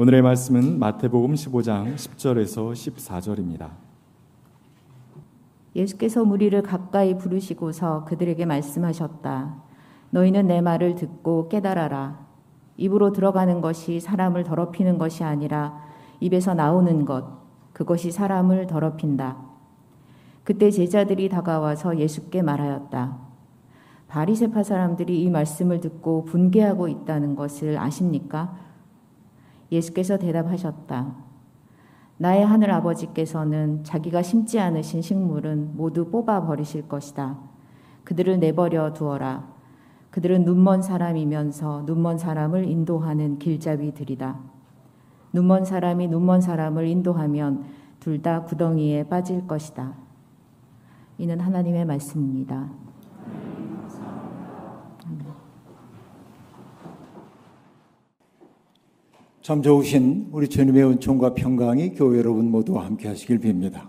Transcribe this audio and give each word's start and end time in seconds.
오늘의 0.00 0.22
말씀은 0.22 0.78
마태복음 0.78 1.34
15장 1.34 1.96
10절에서 1.96 2.72
14절입니다. 2.72 3.70
예수께서 5.74 6.24
무리를 6.24 6.62
가까이 6.62 7.18
부르시고서 7.18 8.04
그들에게 8.04 8.46
말씀하셨다. 8.46 9.56
너희는 10.10 10.46
내 10.46 10.60
말을 10.60 10.94
듣고 10.94 11.48
깨달아라. 11.48 12.24
입으로 12.76 13.10
들어가는 13.10 13.60
것이 13.60 13.98
사람을 13.98 14.44
더럽히는 14.44 14.98
것이 14.98 15.24
아니라 15.24 15.82
입에서 16.20 16.54
나오는 16.54 17.04
것, 17.04 17.24
그것이 17.72 18.12
사람을 18.12 18.68
더럽힌다. 18.68 19.36
그때 20.44 20.70
제자들이 20.70 21.28
다가와서 21.28 21.98
예수께 21.98 22.42
말하였다. 22.42 23.18
바리새파 24.06 24.62
사람들이 24.62 25.24
이 25.24 25.28
말씀을 25.28 25.80
듣고 25.80 26.24
분개하고 26.24 26.86
있다는 26.86 27.34
것을 27.34 27.76
아십니까? 27.76 28.67
예수께서 29.70 30.18
대답하셨다. 30.18 31.14
나의 32.16 32.44
하늘 32.44 32.70
아버지께서는 32.72 33.84
자기가 33.84 34.22
심지 34.22 34.58
않으신 34.58 35.02
식물은 35.02 35.76
모두 35.76 36.10
뽑아 36.10 36.46
버리실 36.46 36.88
것이다. 36.88 37.38
그들을 38.04 38.40
내버려 38.40 38.92
두어라. 38.92 39.46
그들은 40.10 40.44
눈먼 40.44 40.82
사람이면서 40.82 41.84
눈먼 41.86 42.18
사람을 42.18 42.64
인도하는 42.64 43.38
길잡이들이다. 43.38 44.36
눈먼 45.32 45.64
사람이 45.64 46.08
눈먼 46.08 46.40
사람을 46.40 46.86
인도하면 46.86 47.64
둘 48.00 48.22
다 48.22 48.44
구덩이에 48.44 49.04
빠질 49.04 49.46
것이다. 49.46 49.92
이는 51.18 51.40
하나님의 51.40 51.84
말씀입니다. 51.84 52.70
참 59.48 59.62
좋으신 59.62 60.28
우리 60.30 60.46
주님의 60.46 60.84
은총과 60.84 61.32
평강이 61.32 61.94
교회 61.94 62.18
여러분 62.18 62.50
모두와 62.50 62.84
함께 62.84 63.08
하시길 63.08 63.40
빕니다. 63.40 63.88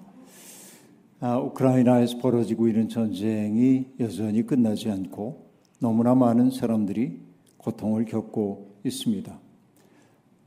아, 1.19 1.37
우크라이나에서 1.37 2.19
벌어지고 2.19 2.69
있는 2.69 2.87
전쟁이 2.87 3.87
여전히 3.99 4.43
끝나지 4.45 4.89
않고 4.89 5.51
너무나 5.79 6.15
많은 6.15 6.51
사람들이 6.51 7.19
고통을 7.57 8.05
겪고 8.05 8.77
있습니다. 8.85 9.37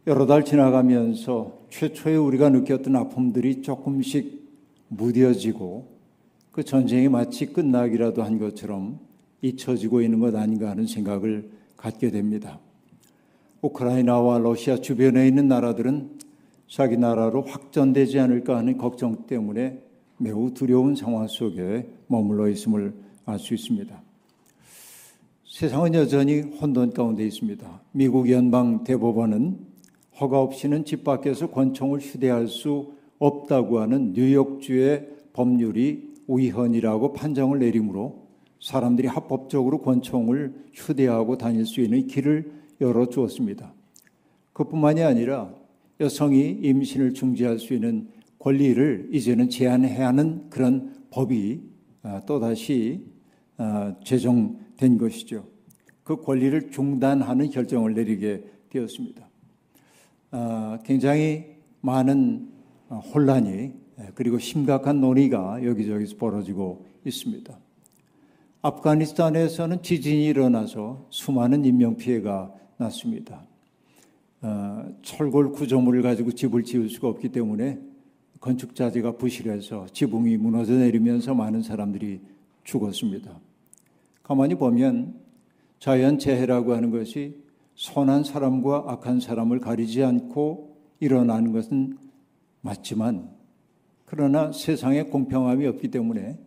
여러 0.06 0.25
달 0.25 0.47
지나가면서 0.47 1.58
최초에 1.69 2.17
우리가 2.17 2.48
느꼈던 2.48 2.97
아픔들이 2.97 3.61
조금씩 3.61 4.48
무뎌지고 4.89 5.89
그 6.53 6.64
전쟁이 6.64 7.11
마치 7.11 7.53
끝나기라도 7.53 8.23
한 8.23 8.39
것처럼 8.39 8.98
잊혀지고 9.42 10.01
있는 10.01 10.20
것 10.20 10.34
아닌가 10.34 10.70
하는 10.70 10.86
생각을 10.86 11.51
갖게 11.77 12.11
됩니다. 12.11 12.61
우크라이나와 13.62 14.38
러시아 14.38 14.77
주변에 14.77 15.27
있는 15.27 15.48
나라들은 15.48 16.18
자기 16.68 16.96
나라로 16.96 17.42
확전되지 17.42 18.18
않을까 18.18 18.56
하는 18.56 18.77
걱정 18.77 19.27
때문에 19.27 19.80
매우 20.18 20.52
두려운 20.52 20.94
상황 20.94 21.27
속에 21.28 21.86
머물러 22.08 22.48
있음을 22.48 22.92
알 23.24 23.38
수 23.38 23.55
있습니다. 23.55 24.02
세상은 25.46 25.94
여전히 25.94 26.40
혼돈 26.40 26.92
가운데 26.92 27.24
있습니다. 27.24 27.83
미국 27.92 28.30
연방 28.30 28.84
대법원은 28.84 29.58
허가 30.20 30.40
없이는 30.40 30.84
집 30.84 31.05
밖에서 31.05 31.50
권총을 31.50 32.00
휴대할 32.00 32.48
수 32.48 32.92
없다고 33.18 33.80
하는 33.80 34.12
뉴욕주의 34.12 35.06
법률이 35.33 36.10
위헌이라고 36.27 37.12
판정을 37.12 37.60
내리므로 37.60 38.22
사람들이 38.60 39.08
합법적으로 39.08 39.83
권총을 39.83 40.55
휴대하고 40.72 41.36
다닐 41.36 41.66
수 41.66 41.80
있는 41.80 42.06
길을 42.06 42.61
열어주었습니다. 42.83 43.72
그뿐만이 44.52 45.02
아니라 45.02 45.55
여성이 46.00 46.50
임신을 46.50 47.14
중지할 47.14 47.58
수 47.58 47.74
있는 47.74 48.08
권리를 48.39 49.08
이제는 49.12 49.48
제한해야 49.48 50.08
하는 50.08 50.50
그런 50.50 50.94
법이 51.11 51.61
아, 52.02 52.20
또다시 52.27 53.07
아, 53.57 53.95
제정된 54.05 54.98
것이죠. 54.98 55.46
그 56.02 56.20
권리를 56.20 56.70
중단하는 56.70 57.51
결정을 57.51 57.95
내리게 57.95 58.45
되었습니다. 58.70 59.28
아, 60.33 60.78
굉장히 60.84 61.46
많은 61.80 62.48
혼란이 63.14 63.73
그리고 64.14 64.39
심각한 64.39 65.01
논의가 65.01 65.64
여기저기서 65.64 66.17
벌어지고 66.17 66.86
있습니다. 67.05 67.57
아프가니스탄에서는 68.62 69.83
지진이 69.83 70.27
일어나서 70.27 71.07
수많은 71.11 71.64
인명피해가 71.64 72.52
났습니다. 72.83 73.43
어, 74.43 74.85
철골 75.03 75.53
구조물을 75.53 76.03
가지고 76.03 76.33
집을 76.33 76.65
지을 76.65 76.89
수가 76.89 77.09
없기 77.09 77.31
때문에 77.31 77.79
건축 78.41 78.75
자재가 78.75 79.17
부실해서 79.17 79.87
지붕이 79.93 80.37
무너져 80.37 80.75
내리면서 80.75 81.35
많은 81.35 81.63
사람들이 81.63 82.20
죽었습니다. 82.65 83.39
가만히 84.23 84.57
보면 84.57 85.15
자연 85.79 86.19
재해라고 86.19 86.75
하는 86.75 86.91
것이 86.91 87.37
선한 87.77 88.25
사람과 88.25 88.85
악한 88.87 89.20
사람을 89.20 89.61
가리지 89.61 90.03
않고 90.03 90.77
일어나는 91.01 91.53
것은 91.53 91.97
맞지만 92.61 93.31
그러나 94.05 94.53
세상에 94.53 95.05
공평함이 95.05 95.67
없기 95.67 95.89
때문에 95.89 96.39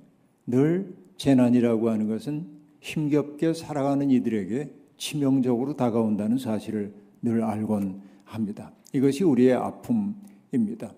늘 0.46 0.96
재난이라고 1.18 1.90
하는 1.90 2.08
것은 2.08 2.46
힘겹게 2.80 3.54
살아가는 3.54 4.12
이들에게 4.12 4.70
치명적으로 4.98 5.76
다가온다는 5.76 6.38
사실을 6.38 6.94
늘 7.22 7.44
알곤 7.44 8.02
합니다. 8.24 8.72
이것이 8.94 9.24
우리의 9.24 9.54
아픔입니다. 9.54 10.94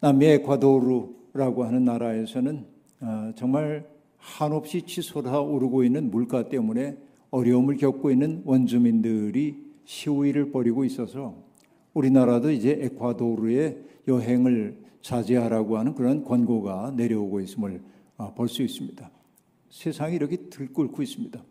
남미 0.00 0.26
에콰도르라고 0.26 1.64
하는 1.64 1.84
나라에서는 1.84 2.66
어, 3.00 3.32
정말 3.36 3.88
한없이 4.16 4.82
치솟아 4.82 5.40
오르고 5.40 5.84
있는 5.84 6.10
물가 6.10 6.48
때문에 6.48 6.96
어려움을 7.30 7.76
겪고 7.76 8.10
있는 8.10 8.42
원주민들이 8.44 9.64
시위를 9.84 10.50
벌이고 10.52 10.84
있어서 10.84 11.34
우리나라도 11.94 12.50
이제 12.50 12.78
에콰도르에 12.80 13.78
여행을 14.08 14.82
자제하라고 15.00 15.78
하는 15.78 15.94
그런 15.94 16.24
권고가 16.24 16.92
내려오고 16.96 17.40
있음을 17.40 17.82
어, 18.16 18.34
볼수 18.34 18.62
있습니다. 18.62 19.10
세상이 19.70 20.14
이렇게 20.14 20.36
들끓고 20.36 21.02
있습니다. 21.02 21.42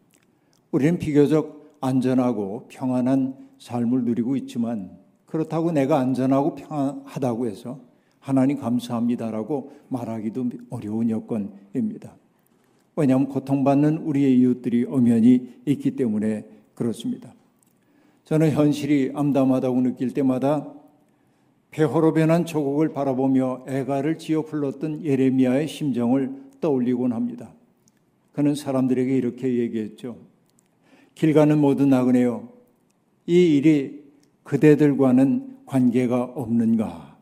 우리는 0.71 0.99
비교적 0.99 1.77
안전하고 1.81 2.67
평안한 2.69 3.35
삶을 3.59 4.05
누리고 4.05 4.35
있지만 4.37 4.91
그렇다고 5.25 5.71
내가 5.71 5.99
안전하고 5.99 6.55
평안하다고 6.55 7.47
해서 7.47 7.79
하나님 8.19 8.57
감사합니다라고 8.57 9.71
말하기도 9.89 10.49
어려운 10.69 11.09
여건입니다. 11.09 12.15
왜냐하면 12.95 13.27
고통받는 13.27 13.97
우리의 13.97 14.37
이웃들이 14.39 14.85
엄연히 14.85 15.49
있기 15.65 15.95
때문에 15.95 16.45
그렇습니다. 16.75 17.33
저는 18.25 18.51
현실이 18.51 19.11
암담하다고 19.13 19.81
느낄 19.81 20.13
때마다 20.13 20.71
폐허로 21.71 22.13
변한 22.13 22.45
조국을 22.45 22.89
바라보며 22.89 23.65
애가를 23.67 24.17
지어 24.17 24.43
불렀던 24.43 25.03
예레미야의 25.03 25.67
심정을 25.67 26.33
떠올리곤 26.59 27.13
합니다. 27.13 27.53
그는 28.33 28.55
사람들에게 28.55 29.15
이렇게 29.15 29.57
얘기했죠. 29.57 30.30
길 31.21 31.35
가는 31.35 31.59
모든 31.59 31.89
나그네요. 31.89 32.49
이 33.27 33.55
일이 33.55 34.03
그대들과는 34.41 35.59
관계가 35.67 36.23
없는가? 36.23 37.15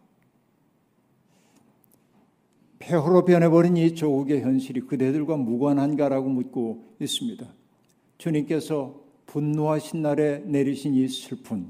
폐허로 2.79 3.25
변해버린 3.25 3.75
이 3.75 3.93
조국의 3.95 4.41
현실이 4.41 4.87
그대들과 4.87 5.35
무관한가라고 5.35 6.29
묻고 6.29 6.95
있습니다. 7.01 7.45
주님께서 8.17 9.03
분노하신 9.25 10.01
날에 10.01 10.43
내리신 10.45 10.95
이 10.95 11.05
슬픔, 11.09 11.69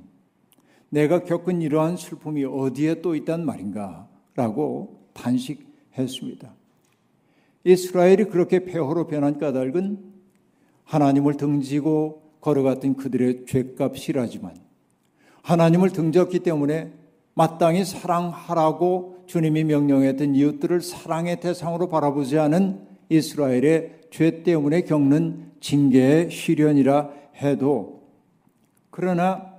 내가 0.90 1.23
겪은 1.23 1.64
이러한 1.64 1.97
슬픔이 1.97 2.46
어디에 2.46 3.02
또 3.02 3.16
있단 3.16 3.43
말인가? 3.43 4.08
라고 4.35 5.02
단식했습니다. 5.14 6.53
이스라엘이 7.64 8.25
그렇게 8.25 8.66
폐허로 8.66 9.08
변한 9.08 9.40
까닭은 9.40 10.19
하나님을 10.90 11.36
등지고 11.36 12.24
걸어갔던 12.41 12.96
그들의 12.96 13.46
죄값이라지만 13.46 14.56
하나님을 15.44 15.91
등졌기 15.91 16.40
때문에 16.40 16.91
마땅히 17.36 17.86
사랑하라고 17.86 19.24
주님이 19.28 19.66
명령했던 19.66 20.34
이웃들을 20.34 20.82
사랑의 20.82 21.40
대상으로 21.40 21.90
바라보지 21.90 22.40
않은 22.40 22.88
이스라엘의 23.09 24.00
죄 24.09 24.41
때문에 24.44 24.82
겪는 24.82 25.52
징계의 25.62 26.32
시련이라 26.32 27.12
해도 27.35 28.02
그러나 28.90 29.53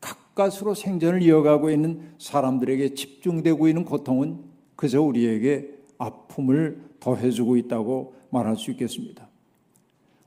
가까스로 0.00 0.74
생전을 0.74 1.22
이어가고 1.22 1.70
있는 1.70 2.12
사람들에게 2.18 2.94
집중되고 2.94 3.66
있는 3.66 3.84
고통은 3.84 4.44
그저 4.76 5.02
우리에게 5.02 5.70
아픔을 5.98 6.80
더해주고 7.00 7.56
있다고 7.56 8.14
말할 8.30 8.56
수 8.56 8.70
있겠습니다. 8.70 9.25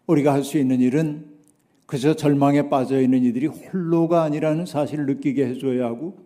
우리가 0.10 0.34
할 0.34 0.44
수 0.44 0.58
있는 0.58 0.80
일은 0.80 1.26
그저 1.86 2.16
절망에 2.16 2.70
빠져 2.70 3.00
있는 3.00 3.24
이들이 3.24 3.46
홀로가 3.46 4.24
아니라는 4.24 4.66
사실을 4.66 5.06
느끼게 5.06 5.46
해줘야 5.46 5.86
하고 5.86 6.18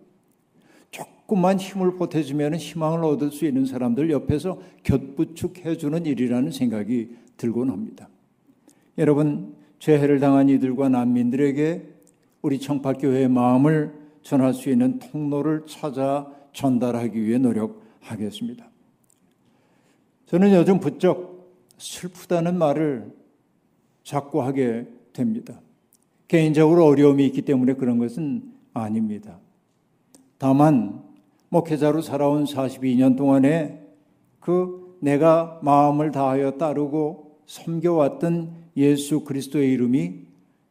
조금만 0.90 1.58
힘을 1.58 1.96
보태주면 1.96 2.54
희망을 2.54 3.04
얻을 3.04 3.30
수 3.30 3.44
있는 3.44 3.66
사람들 3.66 4.10
옆에서 4.10 4.58
곁부축해주는 4.84 6.06
일이라는 6.06 6.50
생각이 6.50 7.10
들곤 7.36 7.70
합니다. 7.70 8.08
여러분 8.96 9.54
죄해를 9.80 10.18
당한 10.18 10.48
이들과 10.48 10.88
난민들에게 10.88 11.82
우리 12.40 12.60
청파교회의 12.60 13.28
마음을 13.28 13.92
전할 14.22 14.54
수 14.54 14.70
있는 14.70 14.98
통로를 14.98 15.64
찾아 15.66 16.30
전달하기 16.54 17.22
위해 17.22 17.36
노력하겠습니다. 17.36 18.66
저는 20.26 20.54
요즘 20.54 20.80
부쩍 20.80 21.52
슬프다는 21.76 22.56
말을 22.56 23.23
자꾸 24.04 24.42
하게 24.42 24.86
됩니다. 25.12 25.60
개인적으로 26.28 26.84
어려움이 26.86 27.26
있기 27.26 27.42
때문에 27.42 27.74
그런 27.74 27.98
것은 27.98 28.42
아닙니다. 28.72 29.38
다만 30.38 31.02
목회자로 31.48 32.02
살아온 32.02 32.44
42년 32.44 33.16
동안에 33.16 33.82
그 34.40 34.98
내가 35.00 35.60
마음을 35.62 36.10
다하여 36.10 36.52
따르고 36.52 37.40
섬겨왔던 37.46 38.64
예수 38.76 39.20
그리스도의 39.20 39.72
이름이 39.72 40.24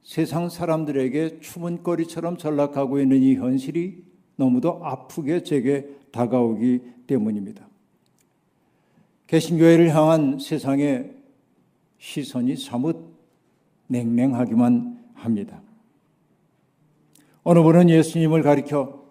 세상 0.04 0.50
사람들에게 0.50 1.40
추문거리처럼 1.40 2.38
전락하고 2.38 3.00
있는 3.00 3.22
이 3.22 3.36
현실이 3.36 4.04
너무도 4.36 4.82
아프게 4.84 5.44
제게 5.44 5.88
다가오기 6.12 6.82
때문입니다. 7.08 7.68
개신교회를 9.28 9.96
향한 9.96 10.40
세상의 10.40 11.16
시선이 11.98 12.58
사뭇 12.58 13.13
냉랭하기만 13.88 15.00
합니다. 15.14 15.62
어느 17.44 17.62
분은 17.62 17.90
예수님을 17.90 18.42
가리켜 18.42 19.04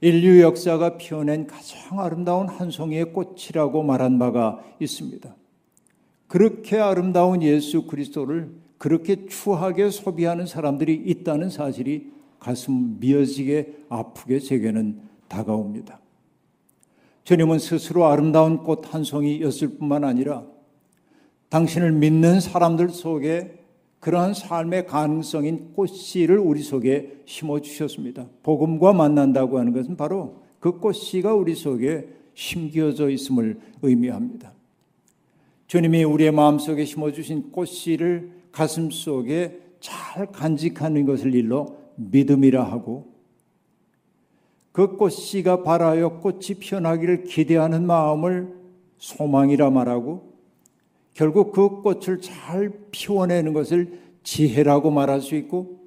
인류 0.00 0.40
역사가 0.40 0.96
피어낸 0.96 1.46
가장 1.46 2.00
아름다운 2.00 2.48
한 2.48 2.70
송이의 2.70 3.12
꽃이라고 3.12 3.82
말한 3.82 4.18
바가 4.18 4.62
있습니다. 4.80 5.36
그렇게 6.26 6.78
아름다운 6.78 7.42
예수 7.42 7.86
그리스도를 7.86 8.50
그렇게 8.78 9.26
추하게 9.26 9.90
소비하는 9.90 10.46
사람들이 10.46 10.94
있다는 10.94 11.50
사실이 11.50 12.12
가슴 12.38 12.98
미어지게 12.98 13.84
아프게 13.90 14.38
제게는 14.38 15.00
다가옵니다. 15.28 16.00
주님은 17.24 17.58
스스로 17.58 18.06
아름다운 18.06 18.64
꽃 18.64 18.88
한 18.90 19.04
송이였을 19.04 19.76
뿐만 19.76 20.04
아니라 20.04 20.44
당신을 21.50 21.92
믿는 21.92 22.40
사람들 22.40 22.88
속에 22.88 23.59
그러한 24.00 24.32
삶의 24.32 24.86
가능성인 24.86 25.74
꽃씨를 25.74 26.38
우리 26.38 26.62
속에 26.62 27.22
심어 27.26 27.60
주셨습니다. 27.60 28.26
복음과 28.42 28.94
만난다고 28.94 29.58
하는 29.58 29.72
것은 29.72 29.96
바로 29.96 30.40
그 30.58 30.78
꽃씨가 30.78 31.34
우리 31.34 31.54
속에 31.54 32.08
심겨져 32.34 33.10
있음을 33.10 33.60
의미합니다. 33.82 34.52
주님이 35.66 36.04
우리의 36.04 36.32
마음속에 36.32 36.84
심어 36.84 37.12
주신 37.12 37.52
꽃씨를 37.52 38.30
가슴 38.50 38.90
속에 38.90 39.60
잘 39.80 40.26
간직하는 40.32 41.04
것을 41.04 41.34
일러 41.34 41.76
믿음이라 41.96 42.64
하고 42.64 43.12
그 44.72 44.96
꽃씨가 44.96 45.62
발하여 45.62 46.20
꽃이 46.20 46.54
피어나기를 46.58 47.24
기대하는 47.24 47.86
마음을 47.86 48.54
소망이라 48.98 49.70
말하고 49.70 50.29
결국 51.14 51.52
그 51.52 51.82
꽃을 51.82 52.20
잘 52.20 52.72
피워내는 52.90 53.52
것을 53.52 54.00
지혜라고 54.22 54.90
말할 54.90 55.20
수 55.20 55.34
있고 55.34 55.80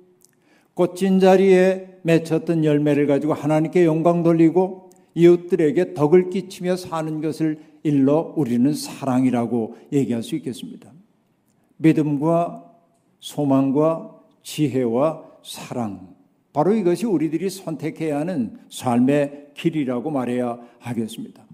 꽃진 0.73 1.19
자리에 1.19 1.99
맺혔던 2.01 2.65
열매를 2.65 3.07
가지고 3.07 3.33
하나님께 3.33 3.85
영광 3.85 4.23
돌리고 4.23 4.89
이웃들에게 5.15 5.93
덕을 5.93 6.29
끼치며 6.29 6.75
사는 6.75 7.21
것을 7.21 7.59
일러 7.83 8.33
우리는 8.35 8.73
사랑이라고 8.73 9.75
얘기할 9.91 10.23
수 10.23 10.35
있겠습니다. 10.35 10.91
믿음과 11.77 12.71
소망과 13.19 14.19
지혜와 14.41 15.23
사랑. 15.43 16.13
바로 16.51 16.73
이것이 16.73 17.05
우리들이 17.05 17.49
선택해야 17.49 18.19
하는 18.19 18.57
삶의 18.69 19.51
길이라고 19.55 20.11
말해야 20.11 20.59
하겠습니다. 20.79 21.45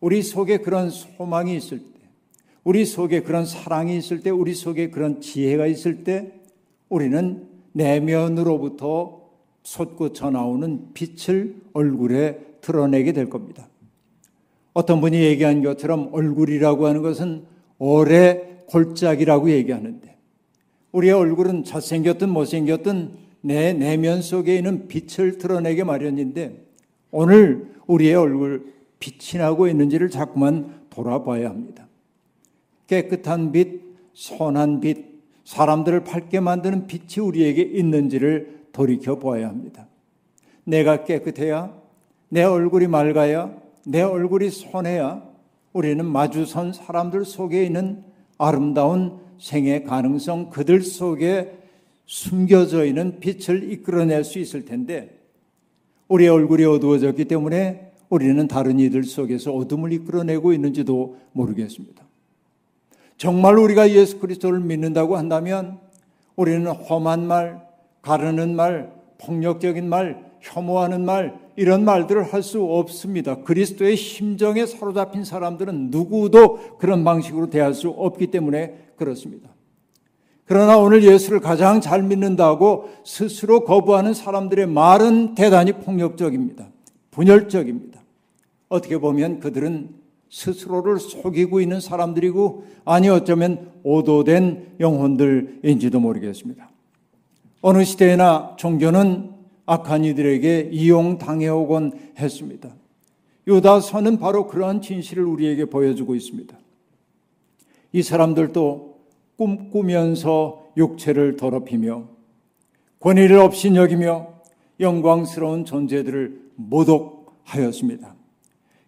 우리 0.00 0.22
속에 0.22 0.58
그런 0.58 0.90
소망이 0.90 1.56
있을 1.56 1.78
때, 1.78 1.91
우리 2.64 2.84
속에 2.84 3.22
그런 3.22 3.44
사랑이 3.44 3.96
있을 3.96 4.20
때, 4.20 4.30
우리 4.30 4.54
속에 4.54 4.90
그런 4.90 5.20
지혜가 5.20 5.66
있을 5.66 6.04
때, 6.04 6.32
우리는 6.88 7.48
내면으로부터 7.72 9.20
솟구쳐 9.62 10.30
나오는 10.30 10.88
빛을 10.94 11.56
얼굴에 11.72 12.38
드러내게 12.60 13.12
될 13.12 13.28
겁니다. 13.28 13.68
어떤 14.74 15.00
분이 15.00 15.20
얘기한 15.20 15.62
것처럼 15.62 16.10
얼굴이라고 16.12 16.86
하는 16.86 17.02
것은 17.02 17.44
오래 17.78 18.62
골짜기라고 18.66 19.50
얘기하는데, 19.50 20.16
우리의 20.92 21.14
얼굴은 21.14 21.64
잘생겼든 21.64 22.28
못생겼든 22.28 23.22
내 23.40 23.72
내면 23.72 24.22
속에 24.22 24.56
있는 24.56 24.86
빛을 24.86 25.38
드러내게 25.38 25.82
마련인데, 25.84 26.64
오늘 27.10 27.72
우리의 27.86 28.14
얼굴 28.14 28.72
빛이 29.00 29.42
나고 29.42 29.66
있는지를 29.66 30.10
자꾸만 30.10 30.82
돌아봐야 30.90 31.50
합니다. 31.50 31.88
깨끗한 32.92 33.52
빛, 33.52 33.80
선한 34.12 34.80
빛, 34.80 35.02
사람들을 35.44 36.04
밝게 36.04 36.40
만드는 36.40 36.86
빛이 36.86 37.26
우리에게 37.26 37.62
있는지를 37.62 38.66
돌이켜 38.70 39.18
보아야 39.18 39.48
합니다. 39.48 39.88
내가 40.64 41.04
깨끗해야, 41.04 41.74
내 42.28 42.42
얼굴이 42.42 42.88
맑아야, 42.88 43.56
내 43.86 44.02
얼굴이 44.02 44.50
선해야 44.50 45.26
우리는 45.72 46.04
마주선 46.04 46.74
사람들 46.74 47.24
속에 47.24 47.64
있는 47.64 48.04
아름다운 48.36 49.20
생의 49.38 49.84
가능성, 49.84 50.50
그들 50.50 50.82
속에 50.82 51.56
숨겨져 52.04 52.84
있는 52.84 53.20
빛을 53.20 53.72
이끌어낼 53.72 54.22
수 54.22 54.38
있을 54.38 54.66
텐데, 54.66 55.18
우리의 56.08 56.28
얼굴이 56.28 56.66
어두워졌기 56.66 57.24
때문에 57.24 57.92
우리는 58.10 58.46
다른 58.48 58.78
이들 58.78 59.04
속에서 59.04 59.54
어둠을 59.54 59.94
이끌어내고 59.94 60.52
있는지도 60.52 61.16
모르겠습니다. 61.32 62.01
정말 63.22 63.56
우리가 63.56 63.88
예수 63.90 64.18
그리스도를 64.18 64.58
믿는다고 64.58 65.16
한다면 65.16 65.78
우리는 66.34 66.66
험한 66.66 67.24
말, 67.24 67.64
가르는 68.02 68.56
말, 68.56 68.92
폭력적인 69.18 69.88
말, 69.88 70.32
혐오하는 70.40 71.04
말, 71.04 71.38
이런 71.54 71.84
말들을 71.84 72.32
할 72.32 72.42
수 72.42 72.64
없습니다. 72.64 73.36
그리스도의 73.44 73.96
심정에 73.96 74.66
사로잡힌 74.66 75.22
사람들은 75.24 75.90
누구도 75.92 76.78
그런 76.78 77.04
방식으로 77.04 77.48
대할 77.48 77.74
수 77.74 77.90
없기 77.90 78.32
때문에 78.32 78.88
그렇습니다. 78.96 79.50
그러나 80.44 80.76
오늘 80.76 81.04
예수를 81.04 81.38
가장 81.38 81.80
잘 81.80 82.02
믿는다고 82.02 82.88
스스로 83.04 83.64
거부하는 83.64 84.14
사람들의 84.14 84.66
말은 84.66 85.36
대단히 85.36 85.70
폭력적입니다. 85.70 86.66
분열적입니다. 87.12 88.02
어떻게 88.68 88.98
보면 88.98 89.38
그들은 89.38 90.01
스스로를 90.32 90.98
속이고 90.98 91.60
있는 91.60 91.78
사람들이고 91.78 92.64
아니 92.86 93.08
어쩌면 93.10 93.70
오도된 93.84 94.76
영혼들인지도 94.80 96.00
모르겠습니다. 96.00 96.70
어느 97.60 97.84
시대나 97.84 98.56
종교는 98.58 99.30
악한 99.66 100.04
이들에게 100.04 100.70
이용당해오곤 100.72 102.12
했습니다. 102.18 102.70
유다서는 103.46 104.18
바로 104.18 104.46
그러한 104.46 104.80
진실을 104.80 105.24
우리에게 105.24 105.66
보여주고 105.66 106.14
있습니다. 106.14 106.58
이 107.92 108.02
사람들도 108.02 108.96
꿈꾸면서 109.36 110.72
육체를 110.78 111.36
더럽히며 111.36 112.08
권위를 113.00 113.36
없인 113.38 113.76
여기며 113.76 114.32
영광스러운 114.80 115.66
존재들을 115.66 116.40
모독하였습니다. 116.56 118.11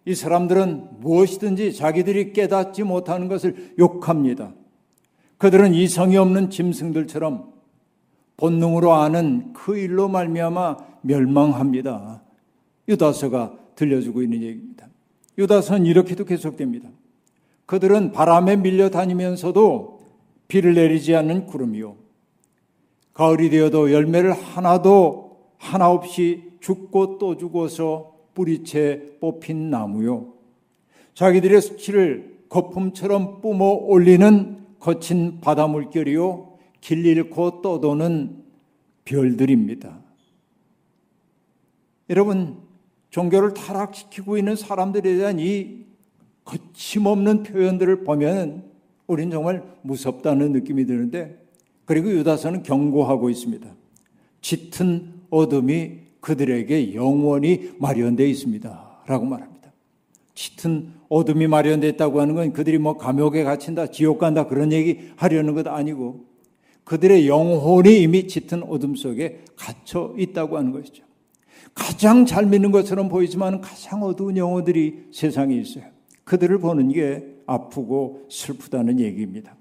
이 0.05 0.13
사람들은 0.13 0.99
무엇이든지 0.99 1.73
자기들이 1.73 2.33
깨닫지 2.33 2.83
못하는 2.83 3.27
것을 3.27 3.73
욕합니다. 3.79 4.53
그들은 5.37 5.73
이성이 5.73 6.17
없는 6.17 6.49
짐승들처럼 6.51 7.51
본능으로 8.37 8.93
아는 8.93 9.53
그 9.53 9.77
일로 9.77 10.07
말미암아 10.07 10.77
멸망합니다. 11.01 12.21
유다서가 12.87 13.57
들려주고 13.75 14.21
있는 14.21 14.41
얘기입니다. 14.43 14.87
유다서는 15.37 15.85
이렇게도 15.85 16.25
계속됩니다. 16.25 16.89
그들은 17.65 18.11
바람에 18.11 18.57
밀려 18.57 18.89
다니면서도 18.89 19.99
비를 20.47 20.75
내리지 20.75 21.15
않는 21.15 21.47
구름이요. 21.47 21.95
가을이 23.13 23.49
되어도 23.49 23.91
열매를 23.91 24.33
하나도 24.33 25.39
하나 25.57 25.89
없이 25.89 26.43
죽고 26.59 27.17
또 27.17 27.37
죽어서 27.37 28.14
뿌리채 28.35 29.17
뽑힌 29.19 29.71
나무요. 29.71 30.33
자기들의 31.15 31.61
수치를 31.61 32.35
거품처럼 32.49 33.41
뿜어 33.41 33.71
올리는 33.71 34.63
거친 34.79 35.39
바다 35.41 35.65
물결이요. 35.65 36.57
길 36.81 37.05
잃고 37.05 37.63
떠도는 37.63 38.43
별들입니다. 39.05 39.99
여러분, 42.11 42.57
종교를 43.09 43.53
타락시키고 43.53 44.37
있는 44.37 44.55
사람들에 44.55 45.15
대한 45.15 45.39
이 45.39 45.85
거침없는 46.43 47.43
표현들을 47.43 48.03
보면 48.03 48.69
우린 49.07 49.31
정말 49.31 49.63
무섭다는 49.81 50.51
느낌이 50.51 50.85
드는데 50.85 51.43
그리고 51.85 52.11
유다서는 52.11 52.63
경고하고 52.63 53.29
있습니다. 53.29 53.67
짙은 54.41 55.21
어둠이 55.29 56.04
그들에게 56.25 56.95
영원히 56.95 57.69
마련되어 57.77 58.25
있습니다. 58.25 59.03
라고 59.05 59.25
말합니다. 59.25 59.71
짙은 60.33 60.91
어둠이 61.07 61.45
마련되어 61.45 61.91
있다고 61.91 62.19
하는 62.19 62.33
건 62.33 62.51
그들이 62.51 62.79
뭐 62.79 62.97
감옥에 62.97 63.43
갇힌다, 63.43 63.91
지옥 63.91 64.17
간다 64.17 64.47
그런 64.47 64.71
얘기 64.71 65.11
하려는 65.17 65.53
것 65.53 65.67
아니고 65.67 66.25
그들의 66.83 67.27
영혼이 67.27 68.01
이미 68.01 68.27
짙은 68.27 68.63
어둠 68.63 68.95
속에 68.95 69.43
갇혀 69.55 70.15
있다고 70.17 70.57
하는 70.57 70.71
것이죠. 70.71 71.03
가장 71.75 72.25
잘 72.25 72.47
믿는 72.47 72.71
것처럼 72.71 73.07
보이지만 73.07 73.61
가장 73.61 74.01
어두운 74.01 74.35
영혼들이 74.35 75.09
세상에 75.11 75.53
있어요. 75.55 75.83
그들을 76.23 76.57
보는 76.57 76.91
게 76.91 77.23
아프고 77.45 78.25
슬프다는 78.31 78.99
얘기입니다. 78.99 79.55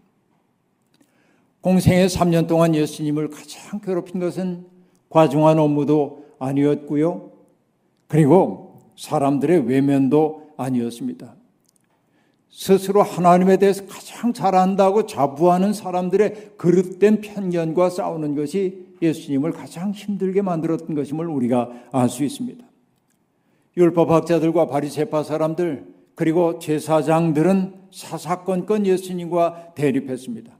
공생의 1.61 2.09
3년 2.09 2.47
동안 2.47 2.75
예수님을 2.75 3.29
가장 3.29 3.81
괴롭힌 3.81 4.19
것은 4.19 4.65
과중한 5.11 5.59
업무도 5.59 6.24
아니었고요. 6.45 7.33
그리고 8.09 8.81
사람들의 8.97 9.67
외면도 9.67 10.53
아니었습니다. 10.57 11.35
스스로 12.51 13.03
하나님에 13.03 13.57
대해서 13.57 13.85
가장 13.87 14.33
잘 14.33 14.55
안다고 14.55 15.07
자부하는 15.07 15.73
사람들의 15.73 16.53
그릇된 16.57 17.21
편견과 17.21 17.91
싸우는 17.91 18.37
것이 18.37 18.87
예수님을 19.03 19.51
가장 19.51 19.91
힘들게 19.91 20.41
만들었던 20.41 20.95
것임을 20.95 21.27
우리가 21.27 21.71
알 21.91 22.09
수 22.09 22.23
있습니다. 22.23 22.65
율법학자들과 23.77 24.69
바리새파 24.69 25.25
사람들 25.25 25.93
그리고 26.15 26.61
제사장들은 26.61 27.75
사사건건 27.91 28.87
예수님과 28.87 29.75
대립했습니다. 29.75 30.57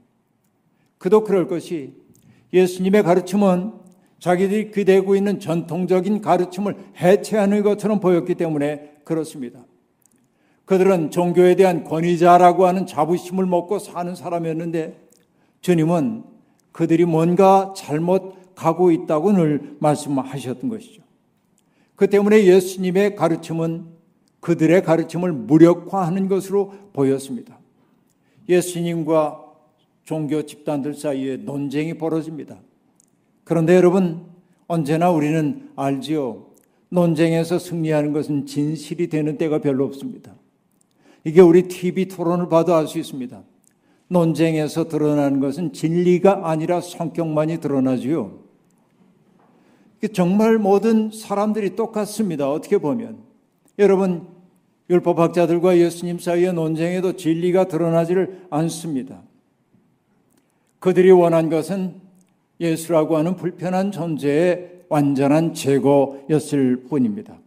그도 0.97 1.23
그럴 1.23 1.47
것이 1.47 1.93
예수님의 2.51 3.03
가르침은 3.03 3.84
자기들이 4.19 4.71
기대고 4.71 5.15
있는 5.15 5.39
전통적인 5.39 6.21
가르침을 6.21 6.75
해체하는 6.97 7.63
것처럼 7.63 7.99
보였기 7.99 8.35
때문에 8.35 8.99
그렇습니다. 9.03 9.65
그들은 10.65 11.11
종교에 11.11 11.55
대한 11.55 11.83
권위자라고 11.83 12.65
하는 12.65 12.85
자부심을 12.85 13.45
먹고 13.45 13.79
사는 13.79 14.15
사람이었는데 14.15 14.99
주님은 15.61 16.23
그들이 16.71 17.05
뭔가 17.05 17.73
잘못 17.75 18.55
가고 18.55 18.91
있다고 18.91 19.31
늘 19.33 19.75
말씀하셨던 19.79 20.69
것이죠. 20.69 21.03
그 21.95 22.09
때문에 22.09 22.45
예수님의 22.45 23.15
가르침은 23.15 23.85
그들의 24.39 24.83
가르침을 24.83 25.31
무력화하는 25.31 26.27
것으로 26.27 26.73
보였습니다. 26.93 27.59
예수님과 28.47 29.43
종교 30.03 30.43
집단들 30.43 30.93
사이에 30.93 31.37
논쟁이 31.37 31.95
벌어집니다. 31.95 32.59
그런데 33.45 33.75
여러분, 33.75 34.25
언제나 34.67 35.11
우리는 35.11 35.69
알지요. 35.77 36.47
논쟁에서 36.89 37.59
승리하는 37.59 38.11
것은 38.11 38.45
진실이 38.45 39.07
되는 39.07 39.37
때가 39.37 39.59
별로 39.59 39.85
없습니다. 39.85 40.35
이게 41.23 41.41
우리 41.41 41.67
TV 41.67 42.07
토론을 42.07 42.49
봐도 42.49 42.75
알 42.75 42.87
수 42.87 42.99
있습니다. 42.99 43.43
논쟁에서 44.07 44.87
드러나는 44.87 45.39
것은 45.39 45.73
진리가 45.73 46.49
아니라 46.49 46.81
성격만이 46.81 47.59
드러나지요. 47.59 48.39
정말 50.13 50.57
모든 50.57 51.09
사람들이 51.11 51.75
똑같습니다. 51.75 52.51
어떻게 52.51 52.77
보면. 52.77 53.17
여러분, 53.79 54.27
율법학자들과 54.89 55.77
예수님 55.77 56.19
사이의 56.19 56.53
논쟁에도 56.53 57.13
진리가 57.13 57.67
드러나지를 57.67 58.45
않습니다. 58.51 59.23
그들이 60.79 61.09
원한 61.09 61.49
것은 61.49 62.04
예수라고 62.59 63.17
하는 63.17 63.35
불편한 63.35 63.91
존재의 63.91 64.83
완전한 64.89 65.53
제거였을 65.53 66.85
뿐입니다. 66.89 67.37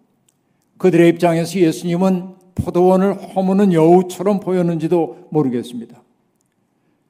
그들의 0.78 1.08
입장에서 1.08 1.58
예수님은 1.58 2.34
포도원을 2.54 3.14
허무는 3.14 3.72
여우처럼 3.72 4.40
보였는지도 4.40 5.28
모르겠습니다. 5.30 6.02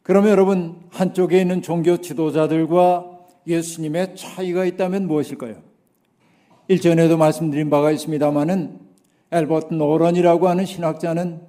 그러면 0.03 0.31
여러분, 0.31 0.77
한쪽에 0.91 1.41
있는 1.41 1.61
종교 1.61 1.99
지도자들과 1.99 3.19
예수님의 3.47 4.17
차이가 4.17 4.65
있다면 4.65 5.07
무엇일까요? 5.07 5.57
일전에도 6.69 7.17
말씀드린 7.17 7.71
바가 7.71 7.91
있습니다만은 7.91 8.79
엘버트 9.31 9.75
노런이라고 9.75 10.49
하는 10.49 10.65
신학자는 10.65 11.41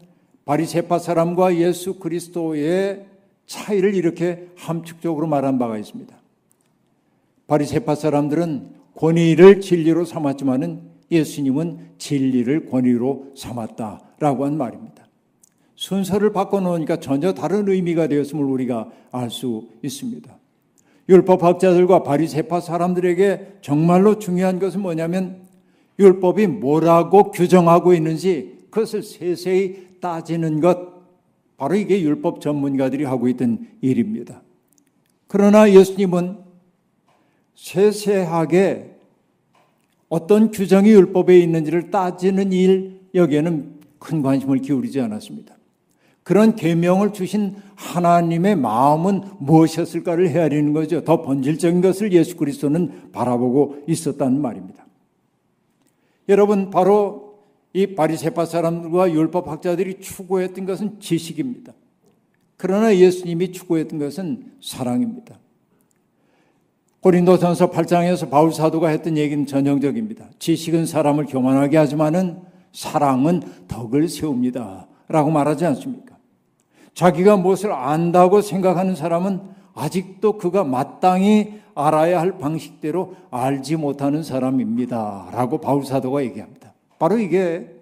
바리세파 0.45 0.99
사람과 0.99 1.55
예수 1.55 1.99
그리스도의 1.99 3.05
차이를 3.45 3.95
이렇게 3.95 4.47
함축적으로 4.55 5.27
말한 5.27 5.59
바가 5.59 5.77
있습니다. 5.77 6.18
바리세파 7.49 7.95
사람들은 7.95 8.75
권위를 8.95 9.59
진리로 9.59 10.05
삼았지만은 10.05 10.81
예수님은 11.11 11.95
진리를 11.97 12.67
권위로 12.67 13.31
삼았다라고 13.35 14.45
한 14.45 14.55
말입니다. 14.55 15.07
순서를 15.75 16.31
바꿔놓으니까 16.31 16.99
전혀 16.99 17.33
다른 17.33 17.67
의미가 17.67 18.07
되었음을 18.07 18.43
우리가 18.43 18.89
알 19.11 19.31
수 19.31 19.67
있습니다. 19.81 20.37
율법학자들과 21.07 22.03
바리세파 22.03 22.59
사람들에게 22.59 23.57
정말로 23.61 24.19
중요한 24.19 24.59
것은 24.59 24.81
뭐냐면 24.81 25.41
율법이 25.97 26.45
뭐라고 26.45 27.31
규정하고 27.31 27.95
있는지 27.95 28.59
그것을 28.69 29.01
세세히 29.01 29.87
따지는 29.99 30.59
것 30.59 30.77
바로 31.57 31.75
이게 31.75 31.99
율법 32.01 32.41
전문가들이 32.41 33.05
하고 33.05 33.27
있던 33.27 33.67
일입니다. 33.81 34.43
그러나 35.27 35.71
예수님은 35.71 36.48
세세하게 37.59 38.95
어떤 40.07 40.49
규정이 40.49 40.89
율법에 40.91 41.37
있는지를 41.39 41.91
따지는 41.91 42.51
일 42.51 43.01
여기에는 43.13 43.79
큰 43.99 44.21
관심을 44.21 44.59
기울이지 44.59 45.01
않았습니다. 45.01 45.55
그런 46.23 46.55
계명을 46.55 47.11
주신 47.11 47.55
하나님의 47.75 48.55
마음은 48.55 49.23
무엇이었을까를 49.39 50.29
헤아리는 50.29 50.73
거죠. 50.73 51.03
더 51.03 51.21
본질적인 51.21 51.81
것을 51.81 52.13
예수 52.13 52.37
그리스도는 52.37 53.11
바라보고 53.11 53.83
있었다는 53.87 54.41
말입니다. 54.41 54.85
여러분 56.29 56.69
바로 56.69 57.39
이 57.73 57.87
바리새파 57.87 58.45
사람들과 58.45 59.11
율법 59.11 59.47
학자들이 59.47 59.99
추구했던 59.99 60.65
것은 60.65 60.99
지식입니다. 60.99 61.73
그러나 62.57 62.95
예수님이 62.95 63.51
추구했던 63.51 63.99
것은 63.99 64.53
사랑입니다. 64.61 65.38
고린도전서 67.01 67.71
8장에서 67.71 68.29
바울 68.29 68.51
사도가 68.51 68.89
했던 68.89 69.17
얘기는 69.17 69.45
전형적입니다. 69.45 70.25
지식은 70.37 70.85
사람을 70.85 71.25
교만하게 71.25 71.77
하지만은 71.77 72.41
사랑은 72.73 73.41
덕을 73.67 74.09
세웁니다 74.09 74.87
라고 75.07 75.31
말하지 75.31 75.65
않습니까? 75.65 76.17
자기가 76.93 77.37
무엇을 77.37 77.71
안다고 77.71 78.41
생각하는 78.41 78.95
사람은 78.95 79.41
아직도 79.73 80.37
그가 80.37 80.65
마땅히 80.65 81.59
알아야 81.73 82.19
할 82.19 82.37
방식대로 82.37 83.15
알지 83.31 83.77
못하는 83.77 84.21
사람입니다. 84.21 85.29
라고 85.31 85.59
바울 85.59 85.85
사도가 85.85 86.23
얘기합니다. 86.23 86.73
바로 86.97 87.17
이게 87.17 87.73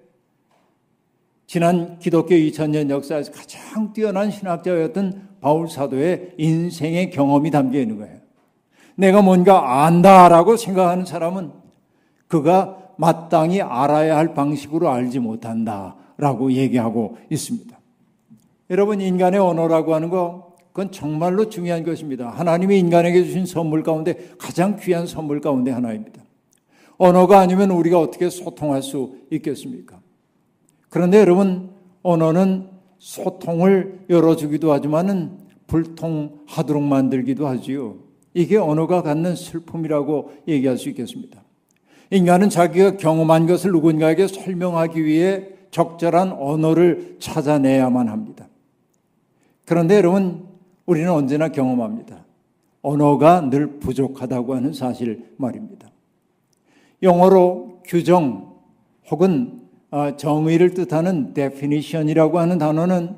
지난 1.48 1.98
기독교 1.98 2.36
2000년 2.36 2.90
역사에서 2.92 3.32
가장 3.32 3.94
뛰어난 3.94 4.30
신학자였던 4.30 5.30
바울 5.42 5.68
사도의 5.68 6.34
인생의 6.38 7.10
경험이 7.10 7.50
담겨 7.50 7.80
있는 7.80 7.98
거예요. 7.98 8.27
내가 8.98 9.22
뭔가 9.22 9.86
안다라고 9.86 10.58
생각하는 10.58 11.06
사람은 11.06 11.52
그가 12.28 12.78
마땅히 12.98 13.62
알아야 13.62 14.18
할 14.18 14.34
방식으로 14.34 14.90
알지 14.90 15.20
못한다라고 15.20 16.52
얘기하고 16.52 17.18
있습니다. 17.30 17.78
여러분 18.72 19.00
인간의 19.00 19.40
언어라고 19.40 19.94
하는 19.94 20.10
거 20.10 20.56
그건 20.74 20.92
정말로 20.92 21.50
중요한 21.50 21.84
것입니다. 21.84 22.30
하나님이 22.30 22.80
인간에게 22.80 23.24
주신 23.24 23.46
선물 23.46 23.84
가운데 23.84 24.32
가장 24.38 24.78
귀한 24.78 25.08
선물 25.08 25.42
가운데 25.42 25.72
하나입니다. 25.72 26.22
언어가 26.98 27.40
아니면 27.40 27.70
우리가 27.72 28.00
어떻게 28.00 28.30
소통할 28.30 28.82
수 28.82 29.16
있겠습니까? 29.32 30.00
그런데 30.90 31.20
여러분 31.20 31.70
언어는 32.02 32.70
소통을 32.98 34.06
열어주기도 34.10 34.74
하지만은 34.74 35.38
불통하도록 35.68 36.82
만들기도 36.82 37.48
하지요. 37.48 38.07
이게 38.38 38.56
언어가 38.56 39.02
갖는 39.02 39.36
슬픔이라고 39.36 40.32
얘기할 40.48 40.78
수 40.78 40.90
있겠습니다. 40.90 41.42
인간은 42.12 42.52
자기가 42.52 42.98
경험한 42.98 43.48
것을 43.48 43.72
누군가에게 43.72 44.28
설명하기 44.28 45.04
위해 45.04 45.48
적절한 45.72 46.34
언어를 46.34 47.18
찾아내야만 47.18 48.10
합니다. 48.10 48.48
그런데 49.66 49.96
여러분, 49.96 50.46
우리는 50.86 51.12
언제나 51.12 51.48
경험합니다. 51.48 52.26
언어가 52.84 53.42
늘 53.42 53.80
부족하다고 53.80 54.54
하는 54.54 54.72
사실 54.72 55.26
말입니다. 55.38 55.90
영어로 57.02 57.82
규정 57.86 58.54
혹은 59.10 59.62
어, 59.90 60.16
정의를 60.16 60.76
뜻하는 60.76 61.34
definition이라고 61.34 62.38
하는 62.38 62.60
단어는 62.60 63.16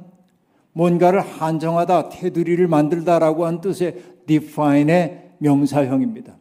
뭔가를 0.72 1.20
한정하다, 1.20 2.08
테두리를 2.08 2.66
만들다라고 2.68 3.46
하는 3.46 3.60
뜻의 3.60 3.98
define의 4.29 5.31
명사형입니다. 5.39 6.38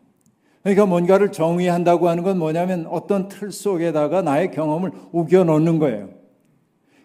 그러니까 0.63 0.87
뭔가를 0.87 1.33
정의한다고 1.33 2.09
하는 2.09 2.23
건 2.23 2.39
뭐냐면 2.39 2.87
어떤 2.91 3.29
틀 3.29 3.51
속에다가 3.51 4.21
나의 4.23 4.51
경험을 4.51 4.93
우겨 5.13 5.45
넣는 5.45 5.79
거예요. 5.79 6.11